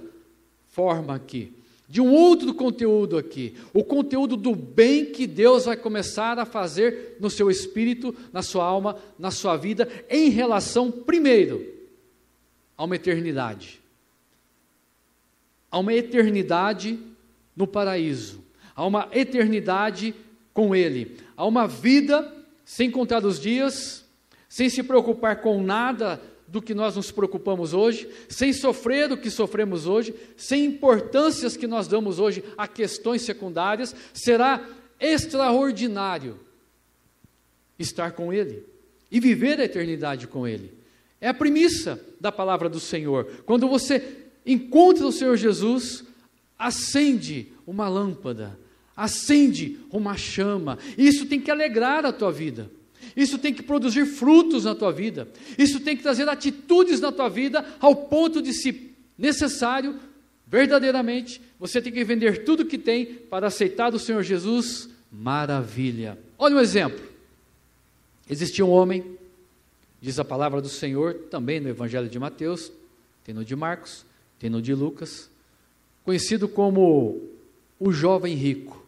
forma 0.68 1.14
aqui, 1.14 1.52
de 1.86 2.00
um 2.00 2.10
outro 2.10 2.54
conteúdo 2.54 3.18
aqui. 3.18 3.54
O 3.74 3.84
conteúdo 3.84 4.34
do 4.34 4.56
bem 4.56 5.04
que 5.04 5.26
Deus 5.26 5.66
vai 5.66 5.76
começar 5.76 6.38
a 6.38 6.46
fazer 6.46 7.18
no 7.20 7.28
seu 7.28 7.50
espírito, 7.50 8.16
na 8.32 8.40
sua 8.40 8.64
alma, 8.64 8.96
na 9.18 9.30
sua 9.30 9.58
vida, 9.58 9.86
em 10.08 10.30
relação, 10.30 10.90
primeiro, 10.90 11.66
a 12.78 12.84
uma 12.84 12.96
eternidade. 12.96 13.78
A 15.70 15.78
uma 15.78 15.92
eternidade 15.92 16.98
no 17.54 17.66
paraíso. 17.66 18.42
A 18.74 18.86
uma 18.86 19.06
eternidade 19.12 20.14
com 20.56 20.74
Ele. 20.74 21.18
A 21.36 21.44
uma 21.44 21.68
vida 21.68 22.34
sem 22.64 22.90
contar 22.90 23.22
os 23.26 23.38
dias, 23.38 24.02
sem 24.48 24.70
se 24.70 24.82
preocupar 24.82 25.42
com 25.42 25.62
nada 25.62 26.18
do 26.48 26.62
que 26.62 26.72
nós 26.74 26.96
nos 26.96 27.10
preocupamos 27.10 27.74
hoje, 27.74 28.08
sem 28.26 28.54
sofrer 28.54 29.06
do 29.06 29.18
que 29.18 29.28
sofremos 29.28 29.86
hoje, 29.86 30.14
sem 30.34 30.64
importâncias 30.64 31.58
que 31.58 31.66
nós 31.66 31.86
damos 31.86 32.18
hoje 32.18 32.42
a 32.56 32.66
questões 32.66 33.20
secundárias, 33.20 33.94
será 34.14 34.66
extraordinário 34.98 36.40
estar 37.78 38.12
com 38.12 38.32
Ele 38.32 38.64
e 39.10 39.20
viver 39.20 39.60
a 39.60 39.64
eternidade 39.64 40.26
com 40.26 40.48
Ele. 40.48 40.72
É 41.20 41.28
a 41.28 41.34
premissa 41.34 42.02
da 42.18 42.32
palavra 42.32 42.70
do 42.70 42.80
Senhor. 42.80 43.42
Quando 43.44 43.68
você 43.68 44.24
encontra 44.46 45.06
o 45.06 45.12
Senhor 45.12 45.36
Jesus, 45.36 46.02
acende 46.58 47.52
uma 47.66 47.88
lâmpada, 47.88 48.58
acende 48.96 49.78
uma 49.90 50.16
chama. 50.16 50.78
Isso 50.96 51.26
tem 51.26 51.40
que 51.40 51.50
alegrar 51.50 52.06
a 52.06 52.12
tua 52.12 52.32
vida. 52.32 52.70
Isso 53.16 53.38
tem 53.38 53.52
que 53.52 53.62
produzir 53.62 54.06
frutos 54.06 54.64
na 54.64 54.74
tua 54.74 54.92
vida. 54.92 55.28
Isso 55.58 55.80
tem 55.80 55.96
que 55.96 56.02
trazer 56.02 56.28
atitudes 56.28 57.00
na 57.00 57.12
tua 57.12 57.28
vida 57.28 57.64
ao 57.78 57.94
ponto 57.94 58.40
de, 58.40 58.52
se 58.52 58.92
necessário, 59.16 59.98
verdadeiramente, 60.46 61.40
você 61.58 61.80
tem 61.80 61.92
que 61.92 62.04
vender 62.04 62.44
tudo 62.44 62.66
que 62.66 62.78
tem 62.78 63.06
para 63.06 63.46
aceitar 63.46 63.94
o 63.94 63.98
Senhor 63.98 64.22
Jesus. 64.22 64.88
Maravilha. 65.10 66.18
Olha 66.38 66.56
um 66.56 66.60
exemplo. 66.60 67.04
Existia 68.28 68.64
um 68.64 68.70
homem 68.70 69.16
Diz 70.06 70.20
a 70.20 70.24
palavra 70.24 70.60
do 70.60 70.68
Senhor 70.68 71.14
também 71.30 71.58
no 71.58 71.68
Evangelho 71.68 72.08
de 72.08 72.16
Mateus, 72.16 72.70
tem 73.24 73.34
no 73.34 73.44
de 73.44 73.56
Marcos, 73.56 74.04
tem 74.38 74.48
no 74.48 74.62
de 74.62 74.74
Lucas, 74.74 75.28
conhecido 76.04 76.46
como 76.46 77.22
o 77.80 77.90
jovem 77.90 78.36
rico. 78.36 78.85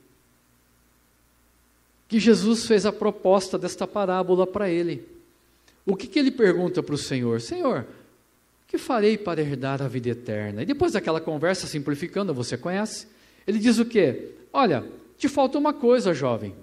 Que 2.08 2.18
Jesus 2.18 2.66
fez 2.66 2.86
a 2.86 2.92
proposta 2.92 3.58
desta 3.58 3.86
parábola 3.86 4.46
para 4.46 4.68
ele. 4.68 5.06
O 5.84 5.94
que, 5.94 6.06
que 6.06 6.18
ele 6.18 6.30
pergunta 6.30 6.82
para 6.82 6.94
o 6.94 6.98
Senhor? 6.98 7.40
Senhor, 7.40 7.86
que 8.66 8.76
farei 8.76 9.16
para 9.16 9.40
herdar 9.40 9.80
a 9.80 9.88
vida 9.88 10.08
eterna? 10.10 10.62
E 10.62 10.66
depois 10.66 10.92
daquela 10.92 11.20
conversa 11.20 11.66
simplificando, 11.66 12.34
você 12.34 12.56
conhece? 12.56 13.06
Ele 13.46 13.58
diz 13.58 13.78
o 13.78 13.84
quê? 13.84 14.32
Olha, 14.52 14.84
te 15.16 15.28
falta 15.28 15.56
uma 15.58 15.72
coisa, 15.72 16.12
jovem. 16.12 16.54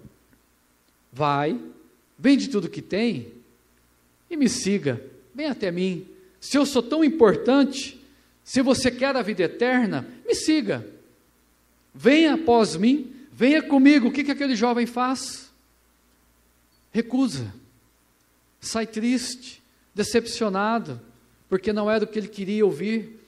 Vai, 1.12 1.60
vende 2.18 2.50
tudo 2.50 2.70
que 2.70 2.82
tem 2.82 3.32
e 4.30 4.38
me 4.38 4.50
siga, 4.50 5.02
vem 5.34 5.48
até 5.48 5.72
mim. 5.72 6.08
Se 6.40 6.58
eu 6.58 6.66
sou 6.66 6.84
tão 6.84 7.04
importante, 7.04 8.00
se 8.44 8.62
você 8.62 8.92
quer 8.92 9.16
a 9.16 9.24
vida 9.24 9.44
eterna, 9.44 10.08
me 10.28 10.36
siga. 10.36 10.86
Venha 11.94 12.36
após 12.36 12.76
mim, 12.76 13.15
venha 13.36 13.62
comigo. 13.62 14.08
O 14.08 14.12
que, 14.12 14.24
que 14.24 14.32
aquele 14.32 14.56
jovem 14.56 14.86
faz? 14.86 15.52
Recusa, 16.92 17.54
sai 18.60 18.88
triste, 18.88 19.62
decepcionado, 19.94 21.02
porque 21.50 21.74
não 21.74 21.92
era 21.92 22.06
o 22.06 22.08
que 22.08 22.18
ele 22.18 22.28
queria 22.28 22.66
ouvir 22.66 23.20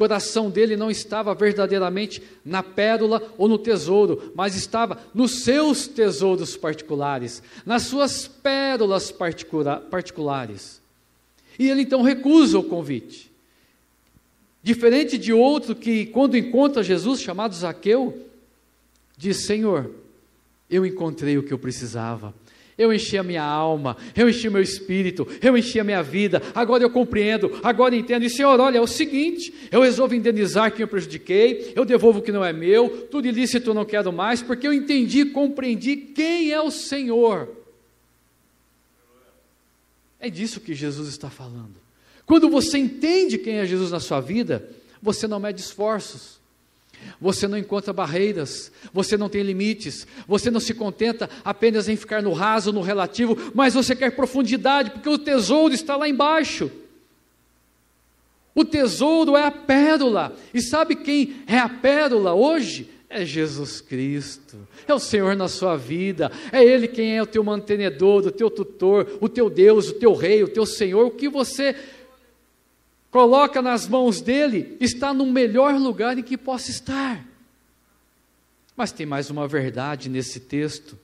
coração 0.00 0.48
dele 0.48 0.78
não 0.78 0.90
estava 0.90 1.34
verdadeiramente 1.34 2.22
na 2.42 2.62
pérola 2.62 3.22
ou 3.36 3.46
no 3.46 3.58
tesouro, 3.58 4.32
mas 4.34 4.56
estava 4.56 4.98
nos 5.12 5.42
seus 5.42 5.86
tesouros 5.86 6.56
particulares, 6.56 7.42
nas 7.66 7.82
suas 7.82 8.26
pérolas 8.26 9.12
particulares. 9.90 10.80
E 11.58 11.68
ele 11.68 11.82
então 11.82 12.00
recusa 12.00 12.58
o 12.58 12.64
convite. 12.64 13.30
Diferente 14.62 15.18
de 15.18 15.34
outro 15.34 15.74
que, 15.74 16.06
quando 16.06 16.34
encontra 16.34 16.82
Jesus, 16.82 17.20
chamado 17.20 17.54
Zaqueu, 17.54 18.26
diz: 19.20 19.44
Senhor, 19.44 19.90
eu 20.70 20.86
encontrei 20.86 21.36
o 21.36 21.42
que 21.42 21.52
eu 21.52 21.58
precisava, 21.58 22.34
eu 22.78 22.90
enchi 22.90 23.18
a 23.18 23.22
minha 23.22 23.42
alma, 23.42 23.94
eu 24.16 24.28
enchi 24.30 24.48
o 24.48 24.52
meu 24.52 24.62
espírito, 24.62 25.28
eu 25.42 25.56
enchi 25.56 25.78
a 25.78 25.84
minha 25.84 26.02
vida, 26.02 26.42
agora 26.54 26.82
eu 26.82 26.88
compreendo, 26.88 27.60
agora 27.62 27.94
entendo. 27.94 28.24
E 28.24 28.30
Senhor, 28.30 28.58
olha, 28.58 28.78
é 28.78 28.80
o 28.80 28.86
seguinte: 28.86 29.52
eu 29.70 29.82
resolvo 29.82 30.14
indenizar 30.14 30.72
quem 30.72 30.80
eu 30.80 30.88
prejudiquei, 30.88 31.74
eu 31.76 31.84
devolvo 31.84 32.20
o 32.20 32.22
que 32.22 32.32
não 32.32 32.42
é 32.42 32.52
meu, 32.52 33.06
tudo 33.10 33.28
ilícito 33.28 33.70
eu 33.70 33.74
não 33.74 33.84
quero 33.84 34.10
mais, 34.10 34.40
porque 34.40 34.66
eu 34.66 34.72
entendi, 34.72 35.26
compreendi 35.26 35.96
quem 35.96 36.50
é 36.50 36.60
o 36.60 36.70
Senhor. 36.70 37.48
É 40.18 40.30
disso 40.30 40.60
que 40.60 40.74
Jesus 40.74 41.08
está 41.08 41.28
falando. 41.28 41.76
Quando 42.24 42.48
você 42.48 42.78
entende 42.78 43.36
quem 43.36 43.56
é 43.56 43.66
Jesus 43.66 43.90
na 43.90 44.00
sua 44.00 44.20
vida, 44.20 44.70
você 45.02 45.26
não 45.26 45.40
mede 45.40 45.60
esforços. 45.60 46.39
Você 47.20 47.46
não 47.46 47.58
encontra 47.58 47.92
barreiras, 47.92 48.72
você 48.92 49.16
não 49.16 49.28
tem 49.28 49.42
limites, 49.42 50.06
você 50.26 50.50
não 50.50 50.60
se 50.60 50.74
contenta 50.74 51.28
apenas 51.44 51.88
em 51.88 51.96
ficar 51.96 52.22
no 52.22 52.32
raso, 52.32 52.72
no 52.72 52.80
relativo, 52.80 53.36
mas 53.54 53.74
você 53.74 53.94
quer 53.94 54.16
profundidade, 54.16 54.90
porque 54.90 55.08
o 55.08 55.18
tesouro 55.18 55.74
está 55.74 55.96
lá 55.96 56.08
embaixo. 56.08 56.70
O 58.54 58.64
tesouro 58.64 59.36
é 59.36 59.44
a 59.44 59.50
pérola, 59.50 60.36
e 60.52 60.60
sabe 60.60 60.96
quem 60.96 61.42
é 61.46 61.58
a 61.58 61.68
pérola 61.68 62.34
hoje? 62.34 62.88
É 63.08 63.24
Jesus 63.24 63.80
Cristo, 63.80 64.56
é 64.86 64.94
o 64.94 64.98
Senhor 65.00 65.34
na 65.34 65.48
sua 65.48 65.76
vida, 65.76 66.30
é 66.52 66.62
Ele 66.62 66.86
quem 66.86 67.16
é 67.16 67.22
o 67.22 67.26
teu 67.26 67.42
mantenedor, 67.42 68.24
o 68.24 68.30
teu 68.30 68.48
tutor, 68.48 69.18
o 69.20 69.28
teu 69.28 69.50
Deus, 69.50 69.88
o 69.88 69.94
teu 69.94 70.14
Rei, 70.14 70.44
o 70.44 70.48
teu 70.48 70.64
Senhor, 70.64 71.06
o 71.06 71.10
que 71.10 71.28
você 71.28 71.74
coloca 73.10 73.60
nas 73.60 73.88
mãos 73.88 74.20
dele, 74.20 74.76
está 74.80 75.12
no 75.12 75.26
melhor 75.26 75.74
lugar 75.74 76.18
em 76.18 76.22
que 76.22 76.36
possa 76.36 76.70
estar. 76.70 77.24
Mas 78.76 78.92
tem 78.92 79.04
mais 79.04 79.30
uma 79.30 79.46
verdade 79.46 80.08
nesse 80.08 80.40
texto: 80.40 80.98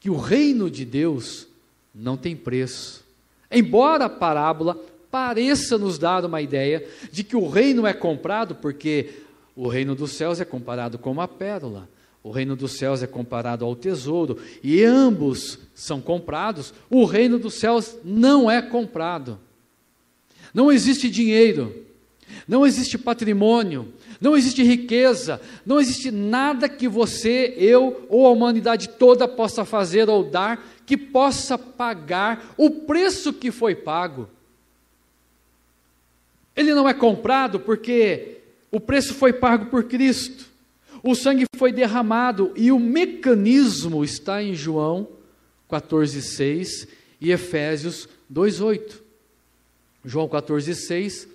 que 0.00 0.08
o 0.08 0.16
reino 0.16 0.70
de 0.70 0.84
Deus 0.84 1.46
não 1.94 2.16
tem 2.16 2.34
preço. 2.34 3.04
Embora 3.50 4.06
a 4.06 4.10
parábola 4.10 4.80
pareça 5.10 5.76
nos 5.76 5.98
dar 5.98 6.24
uma 6.24 6.40
ideia 6.40 6.88
de 7.10 7.22
que 7.22 7.36
o 7.36 7.48
reino 7.48 7.86
é 7.86 7.92
comprado, 7.92 8.54
porque 8.54 9.10
o 9.54 9.68
reino 9.68 9.94
dos 9.94 10.12
céus 10.12 10.40
é 10.40 10.44
comparado 10.44 10.98
com 10.98 11.12
uma 11.12 11.28
pérola, 11.28 11.86
o 12.22 12.30
reino 12.30 12.56
dos 12.56 12.72
céus 12.72 13.02
é 13.02 13.06
comparado 13.06 13.64
ao 13.64 13.76
tesouro, 13.76 14.38
e 14.62 14.82
ambos 14.82 15.58
são 15.74 16.00
comprados, 16.00 16.72
o 16.88 17.04
reino 17.04 17.38
dos 17.38 17.54
céus 17.54 17.94
não 18.02 18.50
é 18.50 18.62
comprado. 18.62 19.38
Não 20.52 20.70
existe 20.70 21.08
dinheiro, 21.08 21.84
não 22.46 22.66
existe 22.66 22.98
patrimônio, 22.98 23.92
não 24.20 24.36
existe 24.36 24.62
riqueza, 24.62 25.40
não 25.64 25.80
existe 25.80 26.10
nada 26.10 26.68
que 26.68 26.86
você, 26.86 27.54
eu 27.56 28.06
ou 28.08 28.26
a 28.26 28.30
humanidade 28.30 28.88
toda 28.90 29.26
possa 29.26 29.64
fazer 29.64 30.08
ou 30.08 30.24
dar 30.24 30.64
que 30.84 30.96
possa 30.96 31.56
pagar 31.56 32.54
o 32.56 32.70
preço 32.70 33.32
que 33.32 33.50
foi 33.50 33.74
pago. 33.74 34.28
Ele 36.54 36.74
não 36.74 36.88
é 36.88 36.94
comprado 36.94 37.58
porque 37.58 38.38
o 38.70 38.78
preço 38.78 39.14
foi 39.14 39.32
pago 39.32 39.66
por 39.66 39.84
Cristo. 39.84 40.46
O 41.02 41.14
sangue 41.14 41.46
foi 41.56 41.72
derramado 41.72 42.52
e 42.54 42.70
o 42.70 42.78
mecanismo 42.78 44.04
está 44.04 44.42
em 44.42 44.54
João 44.54 45.08
14:6 45.68 46.86
e 47.20 47.32
Efésios 47.32 48.08
2:8. 48.30 49.01
João 50.04 50.28
14,6 50.28 51.28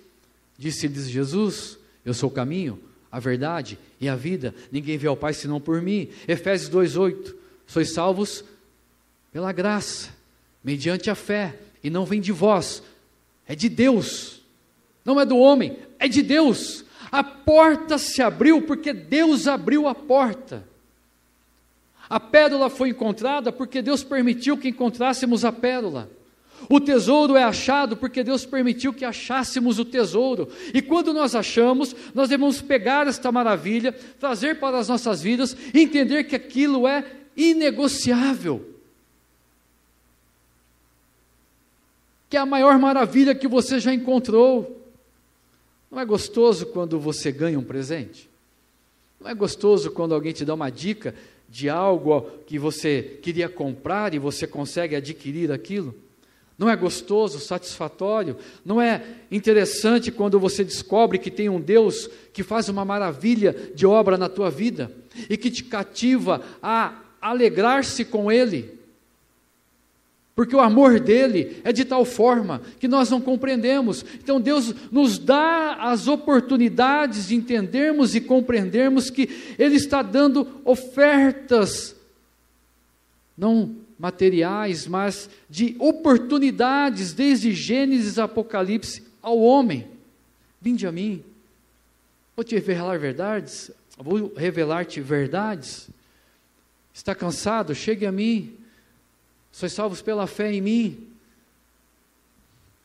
disse-lhes 0.56 1.08
Jesus: 1.08 1.78
Eu 2.04 2.12
sou 2.12 2.28
o 2.28 2.32
caminho, 2.32 2.80
a 3.10 3.18
verdade 3.18 3.78
e 4.00 4.08
a 4.08 4.14
vida, 4.14 4.54
ninguém 4.70 4.98
vê 4.98 5.06
ao 5.06 5.16
Pai 5.16 5.32
senão 5.32 5.60
por 5.60 5.80
mim. 5.80 6.08
Efésios 6.26 6.70
2,8: 6.70 7.34
Sois 7.66 7.92
salvos 7.92 8.44
pela 9.32 9.52
graça, 9.52 10.10
mediante 10.62 11.10
a 11.10 11.14
fé, 11.14 11.58
e 11.82 11.90
não 11.90 12.04
vem 12.04 12.20
de 12.20 12.32
vós, 12.32 12.82
é 13.46 13.54
de 13.54 13.68
Deus, 13.68 14.42
não 15.04 15.20
é 15.20 15.24
do 15.24 15.38
homem, 15.38 15.78
é 15.98 16.08
de 16.08 16.22
Deus. 16.22 16.84
A 17.10 17.24
porta 17.24 17.96
se 17.96 18.20
abriu 18.20 18.62
porque 18.62 18.92
Deus 18.92 19.46
abriu 19.46 19.88
a 19.88 19.94
porta. 19.94 20.66
A 22.08 22.18
pérola 22.18 22.70
foi 22.70 22.90
encontrada 22.90 23.52
porque 23.52 23.82
Deus 23.82 24.02
permitiu 24.02 24.56
que 24.56 24.68
encontrássemos 24.68 25.44
a 25.44 25.52
pérola. 25.52 26.10
O 26.68 26.80
tesouro 26.80 27.36
é 27.36 27.42
achado 27.42 27.96
porque 27.96 28.24
Deus 28.24 28.46
permitiu 28.46 28.92
que 28.92 29.04
achássemos 29.04 29.78
o 29.78 29.84
tesouro. 29.84 30.48
E 30.72 30.80
quando 30.80 31.12
nós 31.12 31.34
achamos, 31.34 31.94
nós 32.14 32.28
devemos 32.28 32.60
pegar 32.60 33.06
esta 33.06 33.30
maravilha, 33.30 33.92
trazer 33.92 34.58
para 34.58 34.78
as 34.78 34.88
nossas 34.88 35.22
vidas 35.22 35.56
entender 35.74 36.24
que 36.24 36.36
aquilo 36.36 36.88
é 36.88 37.04
inegociável. 37.36 38.74
Que 42.28 42.36
é 42.36 42.40
a 42.40 42.46
maior 42.46 42.78
maravilha 42.78 43.34
que 43.34 43.48
você 43.48 43.78
já 43.78 43.92
encontrou. 43.92 44.86
Não 45.90 46.00
é 46.00 46.04
gostoso 46.04 46.66
quando 46.66 46.98
você 46.98 47.32
ganha 47.32 47.58
um 47.58 47.64
presente? 47.64 48.28
Não 49.20 49.30
é 49.30 49.34
gostoso 49.34 49.90
quando 49.90 50.14
alguém 50.14 50.32
te 50.32 50.44
dá 50.44 50.54
uma 50.54 50.70
dica 50.70 51.14
de 51.48 51.68
algo 51.70 52.22
que 52.46 52.58
você 52.58 53.18
queria 53.22 53.48
comprar 53.48 54.12
e 54.12 54.18
você 54.18 54.46
consegue 54.46 54.94
adquirir 54.94 55.50
aquilo? 55.50 55.94
Não 56.58 56.68
é 56.68 56.74
gostoso, 56.74 57.38
satisfatório? 57.38 58.36
Não 58.64 58.82
é 58.82 59.00
interessante 59.30 60.10
quando 60.10 60.40
você 60.40 60.64
descobre 60.64 61.16
que 61.16 61.30
tem 61.30 61.48
um 61.48 61.60
Deus 61.60 62.10
que 62.32 62.42
faz 62.42 62.68
uma 62.68 62.84
maravilha 62.84 63.54
de 63.76 63.86
obra 63.86 64.18
na 64.18 64.28
tua 64.28 64.50
vida 64.50 64.90
e 65.30 65.36
que 65.36 65.52
te 65.52 65.62
cativa 65.62 66.42
a 66.60 67.00
alegrar-se 67.20 68.04
com 68.04 68.30
Ele? 68.30 68.76
Porque 70.34 70.54
o 70.54 70.60
amor 70.60 70.98
dele 70.98 71.60
é 71.62 71.72
de 71.72 71.84
tal 71.84 72.04
forma 72.04 72.62
que 72.80 72.88
nós 72.88 73.08
não 73.08 73.20
compreendemos. 73.20 74.04
Então 74.22 74.40
Deus 74.40 74.74
nos 74.90 75.16
dá 75.16 75.74
as 75.80 76.08
oportunidades 76.08 77.28
de 77.28 77.36
entendermos 77.36 78.16
e 78.16 78.20
compreendermos 78.20 79.10
que 79.10 79.28
Ele 79.56 79.76
está 79.76 80.02
dando 80.02 80.60
ofertas, 80.64 81.94
não 83.36 83.76
materiais, 83.98 84.86
mas 84.86 85.28
de 85.50 85.74
oportunidades, 85.78 87.12
desde 87.12 87.52
Gênesis 87.52 88.18
Apocalipse 88.18 89.02
ao 89.20 89.38
homem. 89.40 89.88
Vinde 90.60 90.86
a 90.86 90.92
mim, 90.92 91.24
vou 92.36 92.44
te 92.44 92.54
revelar 92.54 92.98
verdades, 92.98 93.70
vou 93.96 94.32
revelar-te 94.34 95.00
verdades. 95.00 95.88
Está 96.94 97.14
cansado? 97.14 97.74
Chegue 97.74 98.06
a 98.06 98.12
mim. 98.12 98.56
Sois 99.52 99.72
salvos 99.72 100.02
pela 100.02 100.26
fé 100.26 100.52
em 100.52 100.60
mim. 100.60 101.08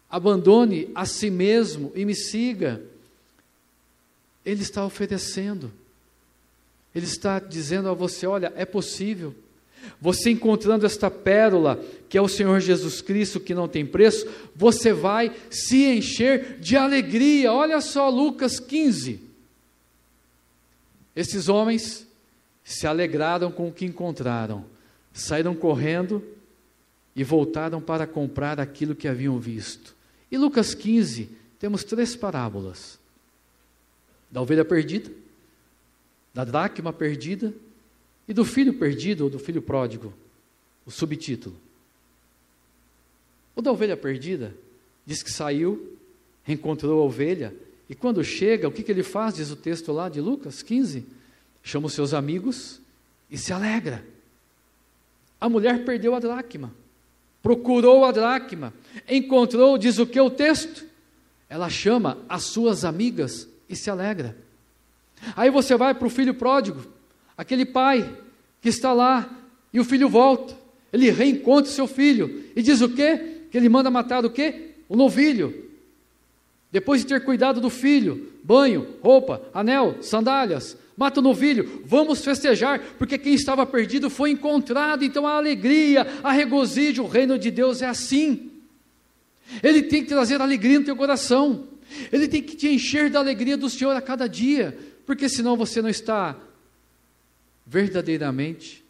Abandone 0.09 0.89
a 0.93 1.05
si 1.05 1.31
mesmo 1.31 1.91
e 1.95 2.05
me 2.05 2.13
siga. 2.13 2.81
Ele 4.45 4.61
está 4.61 4.85
oferecendo. 4.85 5.73
Ele 6.93 7.05
está 7.05 7.39
dizendo 7.39 7.89
a 7.89 7.93
você: 7.93 8.27
olha, 8.27 8.53
é 8.55 8.65
possível. 8.65 9.35
Você 9.99 10.31
encontrando 10.31 10.85
esta 10.85 11.09
pérola, 11.09 11.83
que 12.09 12.17
é 12.17 12.21
o 12.21 12.27
Senhor 12.27 12.59
Jesus 12.59 13.01
Cristo, 13.01 13.39
que 13.39 13.53
não 13.53 13.67
tem 13.67 13.85
preço, 13.85 14.27
você 14.55 14.93
vai 14.93 15.31
se 15.49 15.83
encher 15.85 16.59
de 16.59 16.75
alegria. 16.75 17.51
Olha 17.51 17.79
só 17.81 18.09
Lucas 18.09 18.59
15. 18.59 19.19
Esses 21.15 21.47
homens 21.47 22.07
se 22.63 22.87
alegraram 22.87 23.51
com 23.51 23.67
o 23.67 23.71
que 23.71 23.85
encontraram, 23.85 24.65
saíram 25.13 25.55
correndo 25.55 26.23
e 27.15 27.23
voltaram 27.23 27.81
para 27.81 28.07
comprar 28.07 28.59
aquilo 28.59 28.95
que 28.95 29.07
haviam 29.07 29.39
visto. 29.39 29.95
E 30.31 30.37
Lucas 30.37 30.73
15, 30.73 31.29
temos 31.59 31.83
três 31.83 32.15
parábolas: 32.15 32.99
da 34.31 34.41
ovelha 34.41 34.65
perdida, 34.65 35.11
da 36.33 36.43
dracma 36.43 36.91
perdida 36.91 37.53
e 38.27 38.33
do 38.33 38.45
filho 38.45 38.73
perdido 38.73 39.25
ou 39.25 39.29
do 39.29 39.39
filho 39.39 39.61
pródigo, 39.61 40.13
o 40.85 40.91
subtítulo. 40.91 41.55
O 43.55 43.61
da 43.61 43.71
ovelha 43.71 43.95
perdida 43.95 44.55
diz 45.05 45.21
que 45.21 45.31
saiu, 45.31 45.97
reencontrou 46.43 47.01
a 47.01 47.05
ovelha, 47.05 47.53
e 47.89 47.95
quando 47.95 48.23
chega, 48.23 48.67
o 48.67 48.71
que, 48.71 48.81
que 48.81 48.91
ele 48.91 49.03
faz? 49.03 49.35
Diz 49.35 49.51
o 49.51 49.55
texto 49.55 49.91
lá 49.91 50.09
de 50.09 50.21
Lucas 50.21 50.63
15: 50.63 51.05
chama 51.61 51.87
os 51.87 51.93
seus 51.93 52.13
amigos 52.13 52.79
e 53.29 53.37
se 53.37 53.53
alegra. 53.53 54.03
A 55.39 55.49
mulher 55.49 55.83
perdeu 55.83 56.15
a 56.15 56.19
dracma, 56.19 56.73
procurou 57.41 58.05
a 58.05 58.11
dracma, 58.11 58.73
encontrou, 59.07 59.77
diz 59.77 59.99
o 59.99 60.07
que 60.07 60.19
o 60.19 60.29
texto? 60.29 60.85
Ela 61.49 61.69
chama 61.69 62.17
as 62.27 62.43
suas 62.45 62.85
amigas 62.85 63.47
e 63.69 63.75
se 63.75 63.89
alegra. 63.89 64.35
Aí 65.35 65.49
você 65.49 65.75
vai 65.75 65.93
para 65.93 66.07
o 66.07 66.09
filho 66.09 66.33
pródigo, 66.33 66.85
Aquele 67.37 67.65
pai 67.65 68.17
que 68.61 68.69
está 68.69 68.93
lá 68.93 69.29
e 69.73 69.79
o 69.79 69.83
filho 69.83 70.07
volta, 70.07 70.55
ele 70.91 71.09
reencontra 71.09 71.71
seu 71.71 71.87
filho 71.87 72.43
e 72.55 72.61
diz 72.61 72.81
o 72.81 72.89
quê? 72.89 73.41
Que 73.51 73.57
ele 73.57 73.69
manda 73.69 73.89
matar 73.89 74.23
o 74.25 74.29
quê? 74.29 74.71
O 74.87 74.95
novilho. 74.95 75.63
Depois 76.71 77.01
de 77.01 77.07
ter 77.07 77.23
cuidado 77.23 77.59
do 77.59 77.69
filho, 77.69 78.31
banho, 78.43 78.87
roupa, 79.01 79.41
anel, 79.53 79.97
sandálias, 80.01 80.77
mata 80.95 81.19
o 81.19 81.23
novilho, 81.23 81.83
vamos 81.85 82.23
festejar, 82.23 82.79
porque 82.97 83.17
quem 83.17 83.33
estava 83.33 83.65
perdido 83.65 84.09
foi 84.09 84.31
encontrado, 84.31 85.03
então 85.03 85.25
a 85.25 85.37
alegria, 85.37 86.07
a 86.23 86.31
regozijo, 86.31 87.03
o 87.03 87.07
reino 87.07 87.37
de 87.37 87.49
Deus 87.51 87.81
é 87.81 87.87
assim. 87.87 88.51
Ele 89.61 89.83
tem 89.83 90.03
que 90.03 90.09
trazer 90.09 90.41
alegria 90.41 90.79
no 90.79 90.85
teu 90.85 90.95
coração, 90.95 91.65
ele 92.11 92.27
tem 92.27 92.41
que 92.41 92.55
te 92.55 92.67
encher 92.67 93.09
da 93.09 93.19
alegria 93.19 93.57
do 93.57 93.69
Senhor 93.69 93.95
a 93.95 94.01
cada 94.01 94.27
dia, 94.27 94.77
porque 95.05 95.27
senão 95.27 95.57
você 95.57 95.81
não 95.81 95.89
está 95.89 96.35
verdadeiramente 97.73 98.85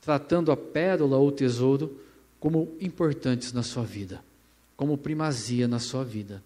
tratando 0.00 0.50
a 0.50 0.56
pérola 0.56 1.16
ou 1.16 1.30
tesouro 1.30 2.00
como 2.40 2.74
importantes 2.80 3.52
na 3.52 3.62
sua 3.62 3.84
vida, 3.84 4.20
como 4.76 4.98
primazia 4.98 5.68
na 5.68 5.78
sua 5.78 6.02
vida. 6.04 6.42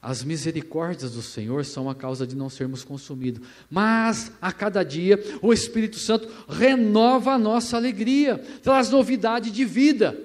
As 0.00 0.24
misericórdias 0.24 1.12
do 1.12 1.20
Senhor 1.20 1.66
são 1.66 1.90
a 1.90 1.94
causa 1.94 2.26
de 2.26 2.34
não 2.34 2.48
sermos 2.48 2.82
consumidos. 2.82 3.46
Mas 3.70 4.32
a 4.40 4.50
cada 4.50 4.82
dia 4.82 5.22
o 5.42 5.52
Espírito 5.52 5.98
Santo 5.98 6.28
renova 6.48 7.32
a 7.32 7.38
nossa 7.38 7.76
alegria, 7.76 8.38
traz 8.62 8.88
novidade 8.88 9.50
de 9.50 9.66
vida, 9.66 10.18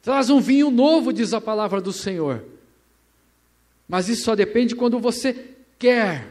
traz 0.00 0.30
um 0.30 0.40
vinho 0.40 0.70
novo, 0.70 1.12
diz 1.12 1.34
a 1.34 1.42
palavra 1.42 1.78
do 1.80 1.92
Senhor. 1.92 2.42
Mas 3.86 4.08
isso 4.08 4.22
só 4.24 4.34
depende 4.34 4.74
quando 4.74 4.98
você 4.98 5.56
quer, 5.78 6.26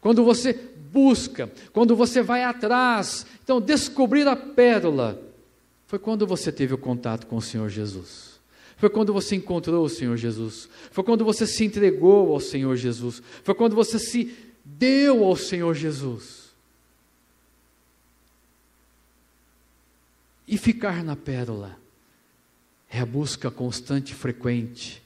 quando 0.00 0.24
você 0.24 0.71
busca, 0.92 1.50
quando 1.72 1.96
você 1.96 2.22
vai 2.22 2.44
atrás. 2.44 3.26
Então, 3.42 3.60
descobrir 3.60 4.28
a 4.28 4.36
pérola 4.36 5.20
foi 5.86 5.98
quando 5.98 6.26
você 6.26 6.52
teve 6.52 6.74
o 6.74 6.78
contato 6.78 7.26
com 7.26 7.36
o 7.36 7.42
Senhor 7.42 7.68
Jesus. 7.68 8.40
Foi 8.76 8.90
quando 8.90 9.12
você 9.12 9.36
encontrou 9.36 9.84
o 9.84 9.88
Senhor 9.88 10.16
Jesus. 10.16 10.68
Foi 10.90 11.04
quando 11.04 11.24
você 11.24 11.46
se 11.46 11.64
entregou 11.64 12.32
ao 12.32 12.40
Senhor 12.40 12.74
Jesus. 12.76 13.22
Foi 13.42 13.54
quando 13.54 13.76
você 13.76 13.98
se 13.98 14.34
deu 14.64 15.24
ao 15.24 15.36
Senhor 15.36 15.74
Jesus. 15.74 16.50
E 20.48 20.58
ficar 20.58 21.04
na 21.04 21.14
pérola 21.14 21.78
é 22.90 22.98
a 22.98 23.06
busca 23.06 23.50
constante 23.50 24.10
e 24.10 24.16
frequente, 24.16 25.02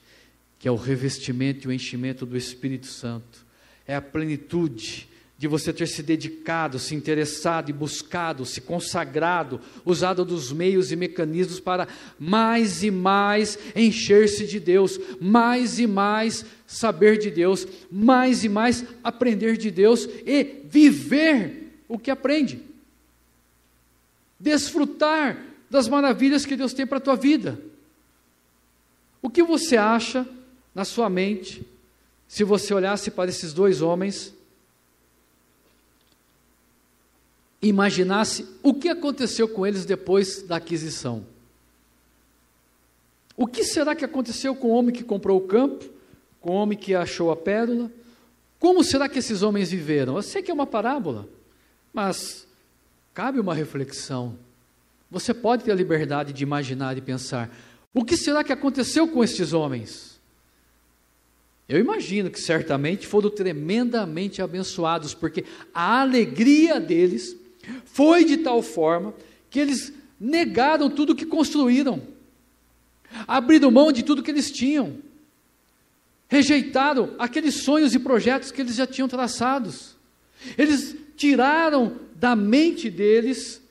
que 0.57 0.67
é 0.67 0.71
o 0.71 0.75
revestimento 0.75 1.65
e 1.65 1.67
o 1.67 1.73
enchimento 1.73 2.25
do 2.25 2.35
Espírito 2.35 2.87
Santo. 2.87 3.45
É 3.85 3.95
a 3.95 4.01
plenitude 4.01 5.07
de 5.37 5.47
você 5.47 5.71
ter 5.71 5.87
se 5.87 6.01
dedicado, 6.01 6.79
se 6.79 6.95
interessado 6.95 7.69
e 7.69 7.73
buscado, 7.73 8.43
se 8.43 8.59
consagrado, 8.59 9.61
usado 9.85 10.25
dos 10.25 10.51
meios 10.51 10.91
e 10.91 10.95
mecanismos 10.95 11.59
para 11.59 11.87
mais 12.17 12.81
e 12.81 12.89
mais 12.89 13.57
encher-se 13.75 14.47
de 14.47 14.59
Deus, 14.59 14.99
mais 15.21 15.77
e 15.77 15.85
mais 15.85 16.43
saber 16.65 17.19
de 17.19 17.29
Deus, 17.29 17.67
mais 17.91 18.43
e 18.43 18.49
mais 18.49 18.83
aprender 19.03 19.57
de 19.57 19.69
Deus 19.69 20.09
e 20.25 20.63
viver 20.65 21.83
o 21.87 21.99
que 21.99 22.09
aprende. 22.09 22.59
Desfrutar 24.39 25.37
das 25.69 25.87
maravilhas 25.87 26.47
que 26.47 26.55
Deus 26.55 26.73
tem 26.73 26.87
para 26.87 26.97
a 26.97 27.01
tua 27.01 27.15
vida. 27.15 27.61
O 29.21 29.29
que 29.29 29.43
você 29.43 29.77
acha 29.77 30.27
na 30.73 30.83
sua 30.83 31.09
mente 31.09 31.63
se 32.27 32.43
você 32.43 32.73
olhasse 32.73 33.11
para 33.11 33.29
esses 33.29 33.53
dois 33.53 33.81
homens? 33.83 34.36
Imaginasse 37.61 38.47
o 38.61 38.73
que 38.73 38.89
aconteceu 38.89 39.47
com 39.47 39.65
eles 39.65 39.85
depois 39.85 40.43
da 40.43 40.57
aquisição. 40.57 41.25
O 43.35 43.45
que 43.45 43.63
será 43.63 43.95
que 43.95 44.05
aconteceu 44.05 44.55
com 44.55 44.67
o 44.67 44.71
homem 44.71 44.93
que 44.93 45.03
comprou 45.03 45.37
o 45.37 45.47
campo, 45.47 45.85
com 46.41 46.51
o 46.51 46.55
homem 46.55 46.77
que 46.77 46.95
achou 46.95 47.31
a 47.31 47.35
pérola? 47.35 47.91
Como 48.59 48.83
será 48.83 49.07
que 49.07 49.19
esses 49.19 49.41
homens 49.43 49.69
viveram? 49.69 50.15
Eu 50.15 50.23
sei 50.23 50.41
que 50.41 50.49
é 50.49 50.53
uma 50.53 50.65
parábola, 50.65 51.27
mas 51.93 52.47
cabe 53.13 53.39
uma 53.39 53.53
reflexão. 53.53 54.37
Você 55.09 55.33
pode 55.33 55.63
ter 55.63 55.71
a 55.71 55.75
liberdade 55.75 56.33
de 56.33 56.43
imaginar 56.43 56.97
e 56.97 57.01
pensar: 57.01 57.55
o 57.93 58.03
que 58.03 58.17
será 58.17 58.43
que 58.43 58.51
aconteceu 58.51 59.07
com 59.07 59.23
estes 59.23 59.53
homens? 59.53 60.17
Eu 61.69 61.79
imagino 61.79 62.31
que 62.31 62.39
certamente 62.39 63.05
foram 63.05 63.29
tremendamente 63.29 64.41
abençoados, 64.41 65.13
porque 65.13 65.43
a 65.73 66.01
alegria 66.01 66.79
deles 66.79 67.35
foi 67.85 68.25
de 68.25 68.37
tal 68.37 68.61
forma 68.61 69.13
que 69.49 69.59
eles 69.59 69.93
negaram 70.19 70.89
tudo 70.89 71.15
que 71.15 71.25
construíram, 71.25 72.01
abriram 73.27 73.71
mão 73.71 73.91
de 73.91 74.03
tudo 74.03 74.23
que 74.23 74.31
eles 74.31 74.51
tinham, 74.51 74.97
rejeitaram 76.27 77.15
aqueles 77.17 77.63
sonhos 77.63 77.93
e 77.93 77.99
projetos 77.99 78.51
que 78.51 78.61
eles 78.61 78.75
já 78.75 78.85
tinham 78.85 79.07
traçados. 79.07 79.95
Eles 80.57 80.95
tiraram 81.15 81.97
da 82.15 82.35
mente 82.35 82.89
deles 82.89 83.61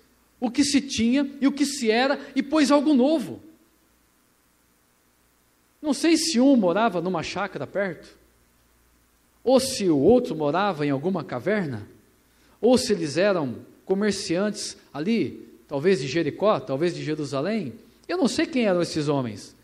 o 0.41 0.51
que 0.51 0.65
se 0.65 0.81
tinha 0.81 1.31
e 1.41 1.47
o 1.47 1.53
que 1.53 1.67
se 1.67 1.91
era 1.91 2.19
e 2.35 2.43
pôs 2.43 2.71
algo 2.71 2.95
novo. 2.95 3.43
Não 5.81 5.95
sei 5.95 6.17
se 6.17 6.41
um 6.41 6.57
morava 6.57 7.01
numa 7.01 7.23
chácara 7.23 7.67
perto, 7.67 8.17
ou 9.45 9.61
se 9.61 9.89
o 9.89 9.99
outro 9.99 10.35
morava 10.35 10.85
em 10.85 10.91
alguma 10.91 11.23
caverna, 11.23 11.87
ou 12.61 12.77
se 12.77 12.93
eles 12.93 13.17
eram 13.17 13.57
comerciantes 13.87 14.77
ali, 14.93 15.49
talvez 15.67 16.01
de 16.01 16.09
Jericó, 16.09 16.61
talvez 16.61 16.95
de 16.95 17.03
Jerusalém. 17.03 17.73
Eu 18.07 18.19
não 18.19 18.29
sei 18.29 18.45
quem 18.45 18.67
eram 18.67 18.83
esses 18.83 19.09
homens. 19.09 19.57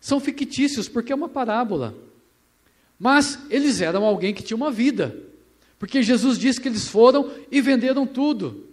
São 0.00 0.18
fictícios 0.18 0.88
porque 0.88 1.12
é 1.12 1.14
uma 1.14 1.28
parábola. 1.28 1.94
Mas 2.98 3.38
eles 3.50 3.80
eram 3.80 4.04
alguém 4.04 4.32
que 4.32 4.42
tinha 4.42 4.56
uma 4.56 4.70
vida. 4.70 5.14
Porque 5.78 6.02
Jesus 6.02 6.38
disse 6.38 6.60
que 6.60 6.68
eles 6.68 6.88
foram 6.88 7.30
e 7.50 7.60
venderam 7.60 8.06
tudo, 8.06 8.64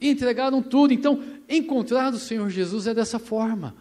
e 0.00 0.08
entregaram 0.08 0.62
tudo. 0.62 0.94
Então, 0.94 1.22
encontrar 1.48 2.12
o 2.12 2.18
Senhor 2.18 2.48
Jesus 2.48 2.86
é 2.86 2.94
dessa 2.94 3.18
forma. 3.18 3.74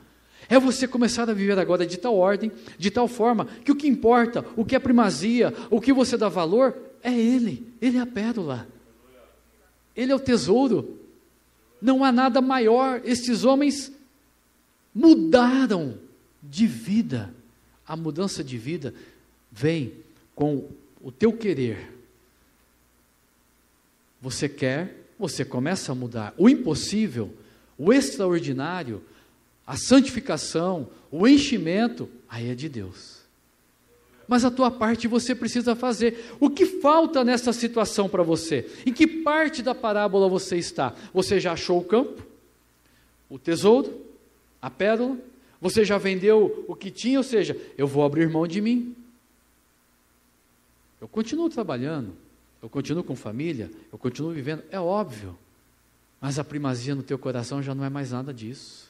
É 0.49 0.60
você 0.60 0.86
começar 0.86 1.30
a 1.30 1.34
viver 1.34 1.58
agora 1.58 1.86
de 1.86 1.97
tal 1.97 2.17
ordem, 2.17 2.52
de 2.78 2.91
tal 2.91 3.08
forma, 3.08 3.47
que 3.63 3.71
o 3.71 3.76
que 3.76 3.88
importa, 3.88 4.45
o 4.58 4.65
que 4.65 4.76
é 4.76 4.80
primazia, 4.80 5.54
o 5.69 5.80
que 5.80 5.93
você 5.93 6.17
dá 6.17 6.28
valor, 6.28 6.76
é 7.02 7.13
Ele, 7.13 7.65
Ele 7.82 7.97
é 7.97 8.02
a 8.02 8.06
pérola. 8.06 8.67
Ele 9.95 10.12
é 10.12 10.15
o 10.15 10.19
tesouro. 10.19 10.99
Não 11.82 12.03
há 12.03 12.12
nada 12.12 12.41
maior. 12.41 13.01
Estes 13.03 13.43
homens 13.43 13.91
mudaram 14.93 15.97
de 16.41 16.65
vida. 16.65 17.34
A 17.88 17.95
mudança 17.95 18.43
de 18.43 18.58
vida 18.58 18.93
vem 19.51 19.93
com 20.36 20.69
o 21.01 21.12
teu 21.12 21.34
querer. 21.34 21.91
Você 24.21 24.47
quer, 24.47 24.95
você 25.19 25.43
começa 25.43 25.91
a 25.91 25.95
mudar. 25.95 26.34
O 26.38 26.49
impossível, 26.49 27.34
o 27.77 27.91
extraordinário, 27.91 29.03
a 29.67 29.75
santificação, 29.75 30.89
o 31.12 31.27
enchimento, 31.27 32.10
aí 32.29 32.49
é 32.49 32.56
de 32.56 32.69
Deus 32.69 33.12
mas 34.27 34.45
a 34.45 34.51
tua 34.51 34.71
parte 34.71 35.07
você 35.07 35.36
precisa 35.36 35.75
fazer. 35.75 36.36
O 36.39 36.49
que 36.49 36.65
falta 36.65 37.23
nessa 37.23 37.51
situação 37.51 38.07
para 38.07 38.23
você? 38.23 38.69
Em 38.86 38.93
que 38.93 39.05
parte 39.05 39.62
da 39.62 39.75
parábola 39.75 40.29
você 40.29 40.57
está? 40.57 40.95
Você 41.13 41.39
já 41.39 41.53
achou 41.53 41.79
o 41.79 41.83
campo? 41.83 42.25
O 43.29 43.38
tesouro? 43.38 44.01
A 44.62 44.69
pérola? 44.69 45.17
Você 45.59 45.86
já 45.86 45.97
vendeu 45.97 46.65
o 46.67 46.75
que 46.75 46.91
tinha? 46.91 47.19
Ou 47.19 47.23
seja, 47.23 47.57
eu 47.77 47.88
vou 47.88 48.03
abrir 48.03 48.29
mão 48.29 48.47
de 48.47 48.62
mim. 48.62 48.95
Eu 50.99 51.07
continuo 51.07 51.49
trabalhando, 51.49 52.13
eu 52.62 52.69
continuo 52.69 53.03
com 53.03 53.15
família, 53.15 53.69
eu 53.91 53.97
continuo 53.97 54.31
vivendo, 54.31 54.63
é 54.71 54.79
óbvio. 54.79 55.38
Mas 56.21 56.39
a 56.39 56.43
primazia 56.45 56.95
no 56.95 57.03
teu 57.03 57.19
coração 57.19 57.62
já 57.62 57.75
não 57.75 57.83
é 57.83 57.89
mais 57.89 58.12
nada 58.12 58.33
disso. 58.33 58.89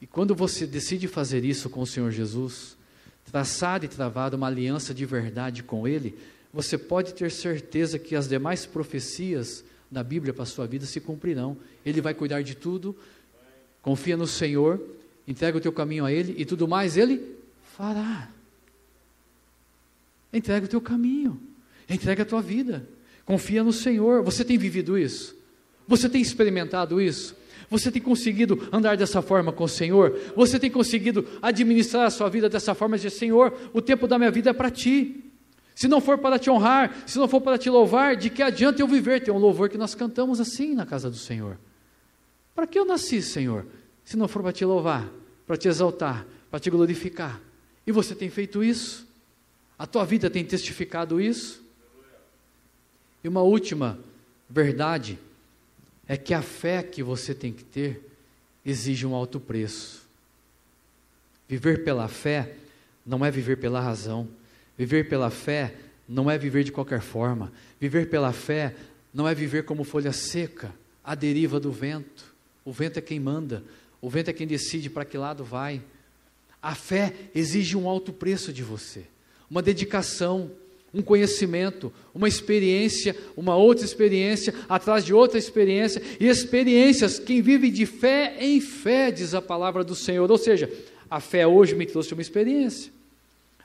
E 0.00 0.06
quando 0.06 0.34
você 0.34 0.66
decide 0.66 1.08
fazer 1.08 1.44
isso 1.44 1.70
com 1.70 1.80
o 1.80 1.86
Senhor 1.86 2.10
Jesus, 2.10 2.75
traçado 3.30 3.84
e 3.84 3.88
travado 3.88 4.36
uma 4.36 4.46
aliança 4.46 4.94
de 4.94 5.04
verdade 5.04 5.62
com 5.62 5.86
Ele, 5.86 6.16
você 6.52 6.78
pode 6.78 7.12
ter 7.12 7.30
certeza 7.30 7.98
que 7.98 8.16
as 8.16 8.28
demais 8.28 8.64
profecias 8.64 9.64
da 9.90 10.02
Bíblia 10.02 10.32
para 10.32 10.44
a 10.44 10.46
sua 10.46 10.66
vida 10.66 10.86
se 10.86 11.00
cumprirão. 11.00 11.56
Ele 11.84 12.00
vai 12.00 12.14
cuidar 12.14 12.42
de 12.42 12.54
tudo, 12.54 12.96
confia 13.82 14.16
no 14.16 14.26
Senhor, 14.26 14.80
entrega 15.26 15.58
o 15.58 15.60
teu 15.60 15.72
caminho 15.72 16.04
a 16.04 16.12
Ele 16.12 16.34
e 16.38 16.44
tudo 16.44 16.66
mais 16.66 16.96
Ele 16.96 17.36
fará. 17.76 18.30
Entrega 20.32 20.66
o 20.66 20.68
teu 20.68 20.80
caminho, 20.80 21.40
entrega 21.88 22.22
a 22.22 22.26
tua 22.26 22.42
vida, 22.42 22.88
confia 23.24 23.62
no 23.62 23.72
Senhor. 23.72 24.22
Você 24.22 24.44
tem 24.44 24.58
vivido 24.58 24.98
isso? 24.98 25.36
Você 25.86 26.08
tem 26.08 26.20
experimentado 26.20 27.00
isso? 27.00 27.36
Você 27.68 27.90
tem 27.90 28.00
conseguido 28.00 28.68
andar 28.72 28.96
dessa 28.96 29.20
forma 29.20 29.52
com 29.52 29.64
o 29.64 29.68
Senhor? 29.68 30.18
Você 30.36 30.58
tem 30.58 30.70
conseguido 30.70 31.26
administrar 31.42 32.06
a 32.06 32.10
sua 32.10 32.28
vida 32.28 32.48
dessa 32.48 32.74
forma? 32.74 32.96
Dizer, 32.96 33.10
Senhor, 33.10 33.52
o 33.72 33.82
tempo 33.82 34.06
da 34.06 34.18
minha 34.18 34.30
vida 34.30 34.50
é 34.50 34.52
para 34.52 34.70
ti. 34.70 35.24
Se 35.74 35.88
não 35.88 36.00
for 36.00 36.16
para 36.16 36.38
te 36.38 36.48
honrar, 36.48 37.02
se 37.06 37.18
não 37.18 37.28
for 37.28 37.40
para 37.40 37.58
te 37.58 37.68
louvar, 37.68 38.16
de 38.16 38.30
que 38.30 38.42
adianta 38.42 38.80
eu 38.80 38.88
viver? 38.88 39.20
Tem 39.20 39.34
um 39.34 39.38
louvor 39.38 39.68
que 39.68 39.76
nós 39.76 39.94
cantamos 39.94 40.40
assim 40.40 40.74
na 40.74 40.86
casa 40.86 41.10
do 41.10 41.16
Senhor. 41.16 41.58
Para 42.54 42.66
que 42.66 42.78
eu 42.78 42.84
nasci, 42.84 43.20
Senhor? 43.20 43.66
Se 44.04 44.16
não 44.16 44.28
for 44.28 44.42
para 44.42 44.52
te 44.52 44.64
louvar, 44.64 45.06
para 45.46 45.56
te 45.56 45.68
exaltar, 45.68 46.24
para 46.50 46.60
te 46.60 46.70
glorificar. 46.70 47.40
E 47.86 47.92
você 47.92 48.14
tem 48.14 48.30
feito 48.30 48.64
isso? 48.64 49.06
A 49.78 49.86
tua 49.86 50.04
vida 50.04 50.30
tem 50.30 50.44
testificado 50.44 51.20
isso? 51.20 51.62
E 53.22 53.28
uma 53.28 53.42
última 53.42 53.98
verdade 54.48 55.18
é 56.08 56.16
que 56.16 56.32
a 56.32 56.42
fé 56.42 56.82
que 56.82 57.02
você 57.02 57.34
tem 57.34 57.52
que 57.52 57.64
ter 57.64 58.02
exige 58.64 59.06
um 59.06 59.14
alto 59.14 59.40
preço. 59.40 60.06
Viver 61.48 61.84
pela 61.84 62.08
fé 62.08 62.54
não 63.04 63.24
é 63.24 63.30
viver 63.30 63.56
pela 63.56 63.80
razão. 63.80 64.28
Viver 64.76 65.08
pela 65.08 65.30
fé 65.30 65.74
não 66.08 66.30
é 66.30 66.36
viver 66.36 66.64
de 66.64 66.72
qualquer 66.72 67.00
forma. 67.00 67.52
Viver 67.80 68.08
pela 68.08 68.32
fé 68.32 68.74
não 69.12 69.26
é 69.26 69.34
viver 69.34 69.64
como 69.64 69.84
folha 69.84 70.12
seca, 70.12 70.74
à 71.02 71.14
deriva 71.14 71.58
do 71.58 71.72
vento. 71.72 72.34
O 72.64 72.72
vento 72.72 72.98
é 72.98 73.02
quem 73.02 73.20
manda, 73.20 73.64
o 74.00 74.10
vento 74.10 74.28
é 74.28 74.32
quem 74.32 74.46
decide 74.46 74.90
para 74.90 75.04
que 75.04 75.16
lado 75.16 75.44
vai. 75.44 75.82
A 76.60 76.74
fé 76.74 77.14
exige 77.34 77.76
um 77.76 77.88
alto 77.88 78.12
preço 78.12 78.52
de 78.52 78.62
você, 78.62 79.06
uma 79.48 79.62
dedicação, 79.62 80.50
um 80.92 81.02
conhecimento, 81.02 81.92
uma 82.14 82.28
experiência, 82.28 83.14
uma 83.36 83.56
outra 83.56 83.84
experiência, 83.84 84.54
atrás 84.68 85.04
de 85.04 85.12
outra 85.12 85.38
experiência, 85.38 86.02
e 86.18 86.26
experiências, 86.26 87.18
quem 87.18 87.42
vive 87.42 87.70
de 87.70 87.84
fé 87.84 88.36
em 88.40 88.60
fé, 88.60 89.10
diz 89.10 89.34
a 89.34 89.42
palavra 89.42 89.84
do 89.84 89.94
Senhor. 89.94 90.30
Ou 90.30 90.38
seja, 90.38 90.70
a 91.10 91.20
fé 91.20 91.46
hoje 91.46 91.74
me 91.74 91.86
trouxe 91.86 92.12
uma 92.12 92.22
experiência, 92.22 92.90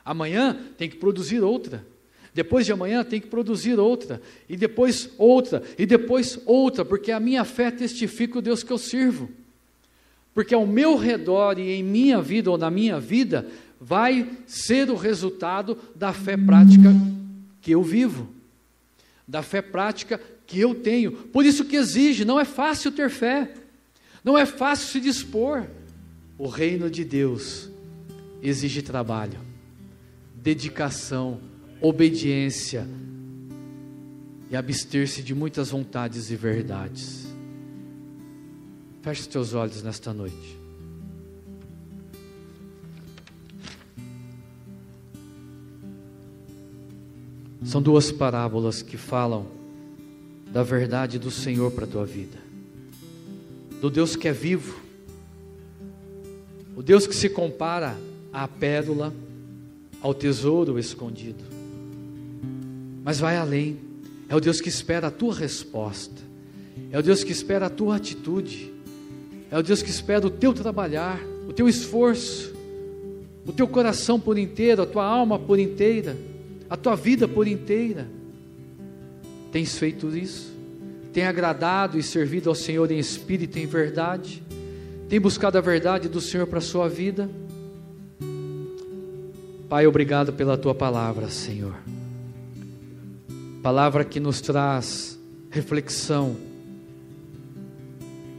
amanhã 0.03 0.59
tem 0.77 0.89
que 0.89 0.97
produzir 0.97 1.41
outra. 1.41 1.85
Depois 2.33 2.65
de 2.65 2.71
amanhã 2.71 3.03
tem 3.03 3.19
que 3.19 3.27
produzir 3.27 3.77
outra, 3.77 4.21
e 4.47 4.55
depois 4.55 5.09
outra, 5.17 5.61
e 5.77 5.85
depois 5.85 6.39
outra, 6.45 6.85
porque 6.85 7.11
a 7.11 7.19
minha 7.19 7.43
fé 7.43 7.69
testifica 7.69 8.39
o 8.39 8.41
Deus 8.41 8.63
que 8.63 8.71
eu 8.71 8.77
sirvo. 8.77 9.29
Porque 10.33 10.55
ao 10.55 10.65
meu 10.65 10.95
redor 10.95 11.59
e 11.59 11.71
em 11.71 11.83
minha 11.83 12.21
vida 12.21 12.49
ou 12.49 12.57
na 12.57 12.71
minha 12.71 12.99
vida 12.99 13.45
vai 13.83 14.29
ser 14.45 14.91
o 14.91 14.95
resultado 14.95 15.75
da 15.95 16.13
fé 16.13 16.37
prática 16.37 16.93
que 17.59 17.71
eu 17.71 17.81
vivo, 17.81 18.29
da 19.27 19.41
fé 19.41 19.59
prática 19.59 20.21
que 20.45 20.59
eu 20.59 20.75
tenho. 20.75 21.11
Por 21.11 21.43
isso 21.43 21.65
que 21.65 21.75
exige, 21.75 22.23
não 22.23 22.39
é 22.39 22.45
fácil 22.45 22.91
ter 22.91 23.09
fé, 23.09 23.51
não 24.23 24.37
é 24.37 24.45
fácil 24.45 24.87
se 24.87 24.99
dispor. 24.99 25.65
O 26.37 26.47
reino 26.47 26.91
de 26.91 27.03
Deus 27.03 27.69
exige 28.41 28.83
trabalho, 28.83 29.39
dedicação, 30.35 31.39
obediência 31.81 32.87
e 34.49 34.55
abster-se 34.55 35.23
de 35.23 35.33
muitas 35.33 35.71
vontades 35.71 36.29
e 36.29 36.35
verdades. 36.35 37.25
Feche 39.01 39.21
os 39.21 39.27
teus 39.27 39.53
olhos 39.55 39.81
nesta 39.81 40.13
noite. 40.13 40.60
São 47.63 47.81
duas 47.81 48.11
parábolas 48.11 48.81
que 48.81 48.97
falam 48.97 49.45
da 50.51 50.63
verdade 50.63 51.19
do 51.19 51.29
Senhor 51.29 51.71
para 51.71 51.85
a 51.85 51.87
tua 51.87 52.05
vida, 52.05 52.37
do 53.79 53.89
Deus 53.89 54.15
que 54.15 54.27
é 54.27 54.33
vivo, 54.33 54.79
o 56.75 56.81
Deus 56.81 57.05
que 57.05 57.15
se 57.15 57.29
compara 57.29 57.95
à 58.33 58.47
pérola, 58.47 59.13
ao 60.01 60.13
tesouro 60.13 60.79
escondido, 60.79 61.43
mas 63.03 63.19
vai 63.19 63.37
além, 63.37 63.77
é 64.27 64.35
o 64.35 64.39
Deus 64.39 64.59
que 64.59 64.69
espera 64.69 65.07
a 65.07 65.11
tua 65.11 65.35
resposta, 65.35 66.21
é 66.91 66.97
o 66.97 67.03
Deus 67.03 67.23
que 67.23 67.31
espera 67.31 67.67
a 67.67 67.69
tua 67.69 67.95
atitude, 67.95 68.73
é 69.51 69.57
o 69.57 69.61
Deus 69.61 69.83
que 69.83 69.91
espera 69.91 70.25
o 70.25 70.31
teu 70.31 70.51
trabalhar, 70.51 71.21
o 71.47 71.53
teu 71.53 71.69
esforço, 71.69 72.53
o 73.45 73.53
teu 73.53 73.67
coração 73.67 74.19
por 74.19 74.37
inteiro, 74.37 74.81
a 74.81 74.85
tua 74.85 75.05
alma 75.05 75.37
por 75.37 75.59
inteira 75.59 76.30
a 76.71 76.77
tua 76.77 76.95
vida 76.95 77.27
por 77.27 77.49
inteira. 77.49 78.07
Tens 79.51 79.77
feito 79.77 80.15
isso? 80.15 80.55
Tem 81.11 81.25
agradado 81.25 81.99
e 81.99 82.01
servido 82.01 82.47
ao 82.47 82.55
Senhor 82.55 82.89
em 82.89 82.97
espírito 82.97 83.59
e 83.59 83.63
em 83.63 83.65
verdade? 83.65 84.41
Tem 85.09 85.19
buscado 85.19 85.57
a 85.57 85.61
verdade 85.61 86.07
do 86.07 86.21
Senhor 86.21 86.47
para 86.47 86.59
a 86.59 86.61
sua 86.61 86.87
vida? 86.87 87.29
Pai, 89.67 89.85
obrigado 89.85 90.31
pela 90.31 90.57
tua 90.57 90.73
palavra, 90.73 91.29
Senhor. 91.29 91.75
Palavra 93.61 94.05
que 94.05 94.21
nos 94.21 94.39
traz 94.39 95.19
reflexão, 95.49 96.37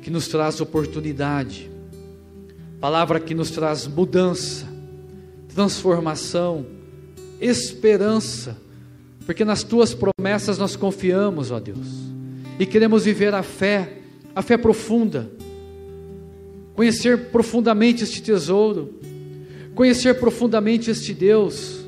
que 0.01 0.11
nos 0.11 0.27
traz 0.27 0.59
oportunidade, 0.59 1.71
palavra 2.81 3.21
que 3.21 3.35
nos 3.35 3.51
traz 3.51 3.87
mudança, 3.87 4.67
transformação, 5.55 6.81
esperança, 7.43 8.57
porque 9.27 9.45
nas 9.45 9.63
tuas 9.63 9.95
promessas 9.95 10.59
nós 10.59 10.77
confiamos, 10.77 11.51
ó 11.51 11.59
Deus, 11.59 11.89
e 12.59 12.65
queremos 12.65 13.05
viver 13.05 13.35
a 13.35 13.43
fé, 13.43 13.99
a 14.35 14.43
fé 14.43 14.57
profunda, 14.57 15.31
conhecer 16.75 17.31
profundamente 17.31 18.05
este 18.05 18.23
tesouro, 18.23 18.95
conhecer 19.75 20.15
profundamente 20.21 20.91
este 20.91 21.13
Deus, 21.13 21.85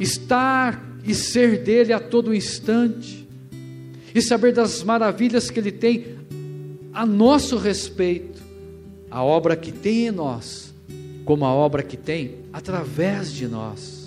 estar 0.00 0.82
e 1.04 1.14
ser 1.14 1.62
dele 1.62 1.92
a 1.92 2.00
todo 2.00 2.34
instante, 2.34 3.28
e 4.14 4.22
saber 4.22 4.52
das 4.52 4.82
maravilhas 4.82 5.50
que 5.50 5.58
ele 5.58 5.72
tem 5.72 6.16
a 6.92 7.04
nosso 7.04 7.56
respeito, 7.58 8.42
a 9.10 9.22
obra 9.22 9.56
que 9.56 9.72
tem 9.72 10.06
em 10.06 10.10
nós, 10.10 10.72
como 11.24 11.44
a 11.44 11.52
obra 11.52 11.82
que 11.82 11.96
tem 11.96 12.36
através 12.52 13.32
de 13.32 13.48
nós. 13.48 14.03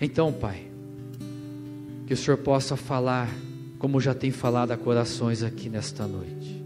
Então, 0.00 0.32
Pai, 0.32 0.62
que 2.06 2.14
o 2.14 2.16
Senhor 2.16 2.36
possa 2.36 2.76
falar, 2.76 3.28
como 3.78 4.00
já 4.00 4.14
tem 4.14 4.30
falado 4.30 4.72
a 4.72 4.76
corações 4.76 5.42
aqui 5.42 5.68
nesta 5.68 6.06
noite, 6.06 6.62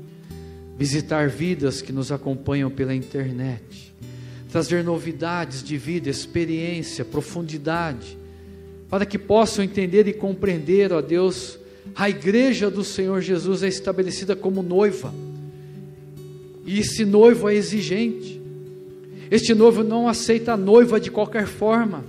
visitar 0.76 1.28
vidas 1.28 1.80
que 1.80 1.92
nos 1.92 2.10
acompanham 2.10 2.70
pela 2.70 2.94
internet, 2.94 3.94
trazer 4.50 4.82
novidades 4.82 5.62
de 5.62 5.76
vida, 5.76 6.10
experiência, 6.10 7.04
profundidade, 7.04 8.18
para 8.88 9.06
que 9.06 9.18
possam 9.18 9.64
entender 9.64 10.08
e 10.08 10.12
compreender, 10.12 10.92
ó 10.92 11.00
Deus, 11.00 11.58
a 11.94 12.10
igreja 12.10 12.68
do 12.68 12.82
Senhor 12.82 13.20
Jesus 13.20 13.62
é 13.62 13.68
estabelecida 13.68 14.34
como 14.34 14.62
noiva, 14.62 15.14
e 16.66 16.80
esse 16.80 17.04
noivo 17.04 17.48
é 17.48 17.54
exigente, 17.54 18.40
este 19.30 19.54
noivo 19.54 19.84
não 19.84 20.08
aceita 20.08 20.54
a 20.54 20.56
noiva 20.56 20.98
de 20.98 21.10
qualquer 21.10 21.46
forma, 21.46 22.04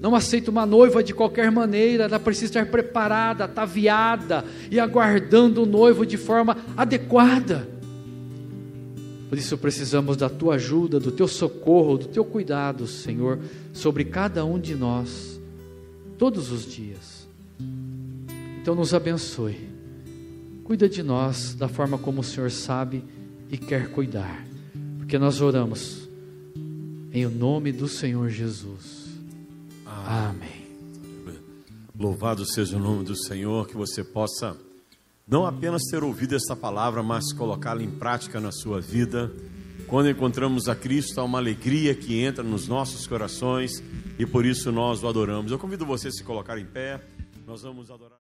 não 0.00 0.14
aceita 0.14 0.50
uma 0.50 0.64
noiva 0.64 1.02
de 1.02 1.12
qualquer 1.12 1.50
maneira, 1.50 2.04
ela 2.04 2.18
precisa 2.18 2.46
estar 2.46 2.66
preparada, 2.66 3.44
ataviada 3.44 4.44
e 4.70 4.80
aguardando 4.80 5.62
o 5.62 5.66
noivo 5.66 6.06
de 6.06 6.16
forma 6.16 6.56
adequada. 6.76 7.68
Por 9.28 9.36
isso 9.36 9.56
precisamos 9.58 10.16
da 10.16 10.28
tua 10.28 10.54
ajuda, 10.54 10.98
do 10.98 11.12
teu 11.12 11.28
socorro, 11.28 11.98
do 11.98 12.06
teu 12.06 12.24
cuidado, 12.24 12.86
Senhor, 12.86 13.38
sobre 13.72 14.04
cada 14.04 14.44
um 14.44 14.58
de 14.58 14.74
nós, 14.74 15.38
todos 16.18 16.50
os 16.50 16.64
dias. 16.64 17.28
Então 18.60 18.74
nos 18.74 18.94
abençoe, 18.94 19.68
cuida 20.64 20.88
de 20.88 21.02
nós 21.02 21.54
da 21.54 21.68
forma 21.68 21.98
como 21.98 22.22
o 22.22 22.24
Senhor 22.24 22.50
sabe 22.50 23.04
e 23.50 23.58
quer 23.58 23.90
cuidar, 23.90 24.46
porque 24.98 25.18
nós 25.18 25.40
oramos 25.40 26.08
em 27.12 27.26
o 27.26 27.30
nome 27.30 27.70
do 27.70 27.86
Senhor 27.86 28.30
Jesus. 28.30 28.99
Amém. 29.90 30.70
Louvado 31.98 32.46
seja 32.46 32.76
o 32.76 32.80
nome 32.80 33.04
do 33.04 33.16
Senhor, 33.16 33.66
que 33.66 33.76
você 33.76 34.04
possa 34.04 34.56
não 35.26 35.44
apenas 35.44 35.82
ter 35.90 36.02
ouvido 36.02 36.34
esta 36.34 36.56
palavra, 36.56 37.02
mas 37.02 37.32
colocá-la 37.32 37.82
em 37.82 37.90
prática 37.90 38.40
na 38.40 38.50
sua 38.50 38.80
vida. 38.80 39.30
Quando 39.86 40.08
encontramos 40.08 40.68
a 40.68 40.74
Cristo, 40.74 41.20
há 41.20 41.24
uma 41.24 41.38
alegria 41.38 41.94
que 41.94 42.20
entra 42.20 42.44
nos 42.44 42.68
nossos 42.68 43.06
corações 43.06 43.82
e 44.18 44.24
por 44.24 44.46
isso 44.46 44.70
nós 44.70 45.02
o 45.02 45.08
adoramos. 45.08 45.50
Eu 45.50 45.58
convido 45.58 45.84
você 45.84 46.08
a 46.08 46.12
se 46.12 46.22
colocar 46.22 46.58
em 46.58 46.66
pé, 46.66 47.00
nós 47.46 47.62
vamos 47.62 47.90
adorar. 47.90 48.19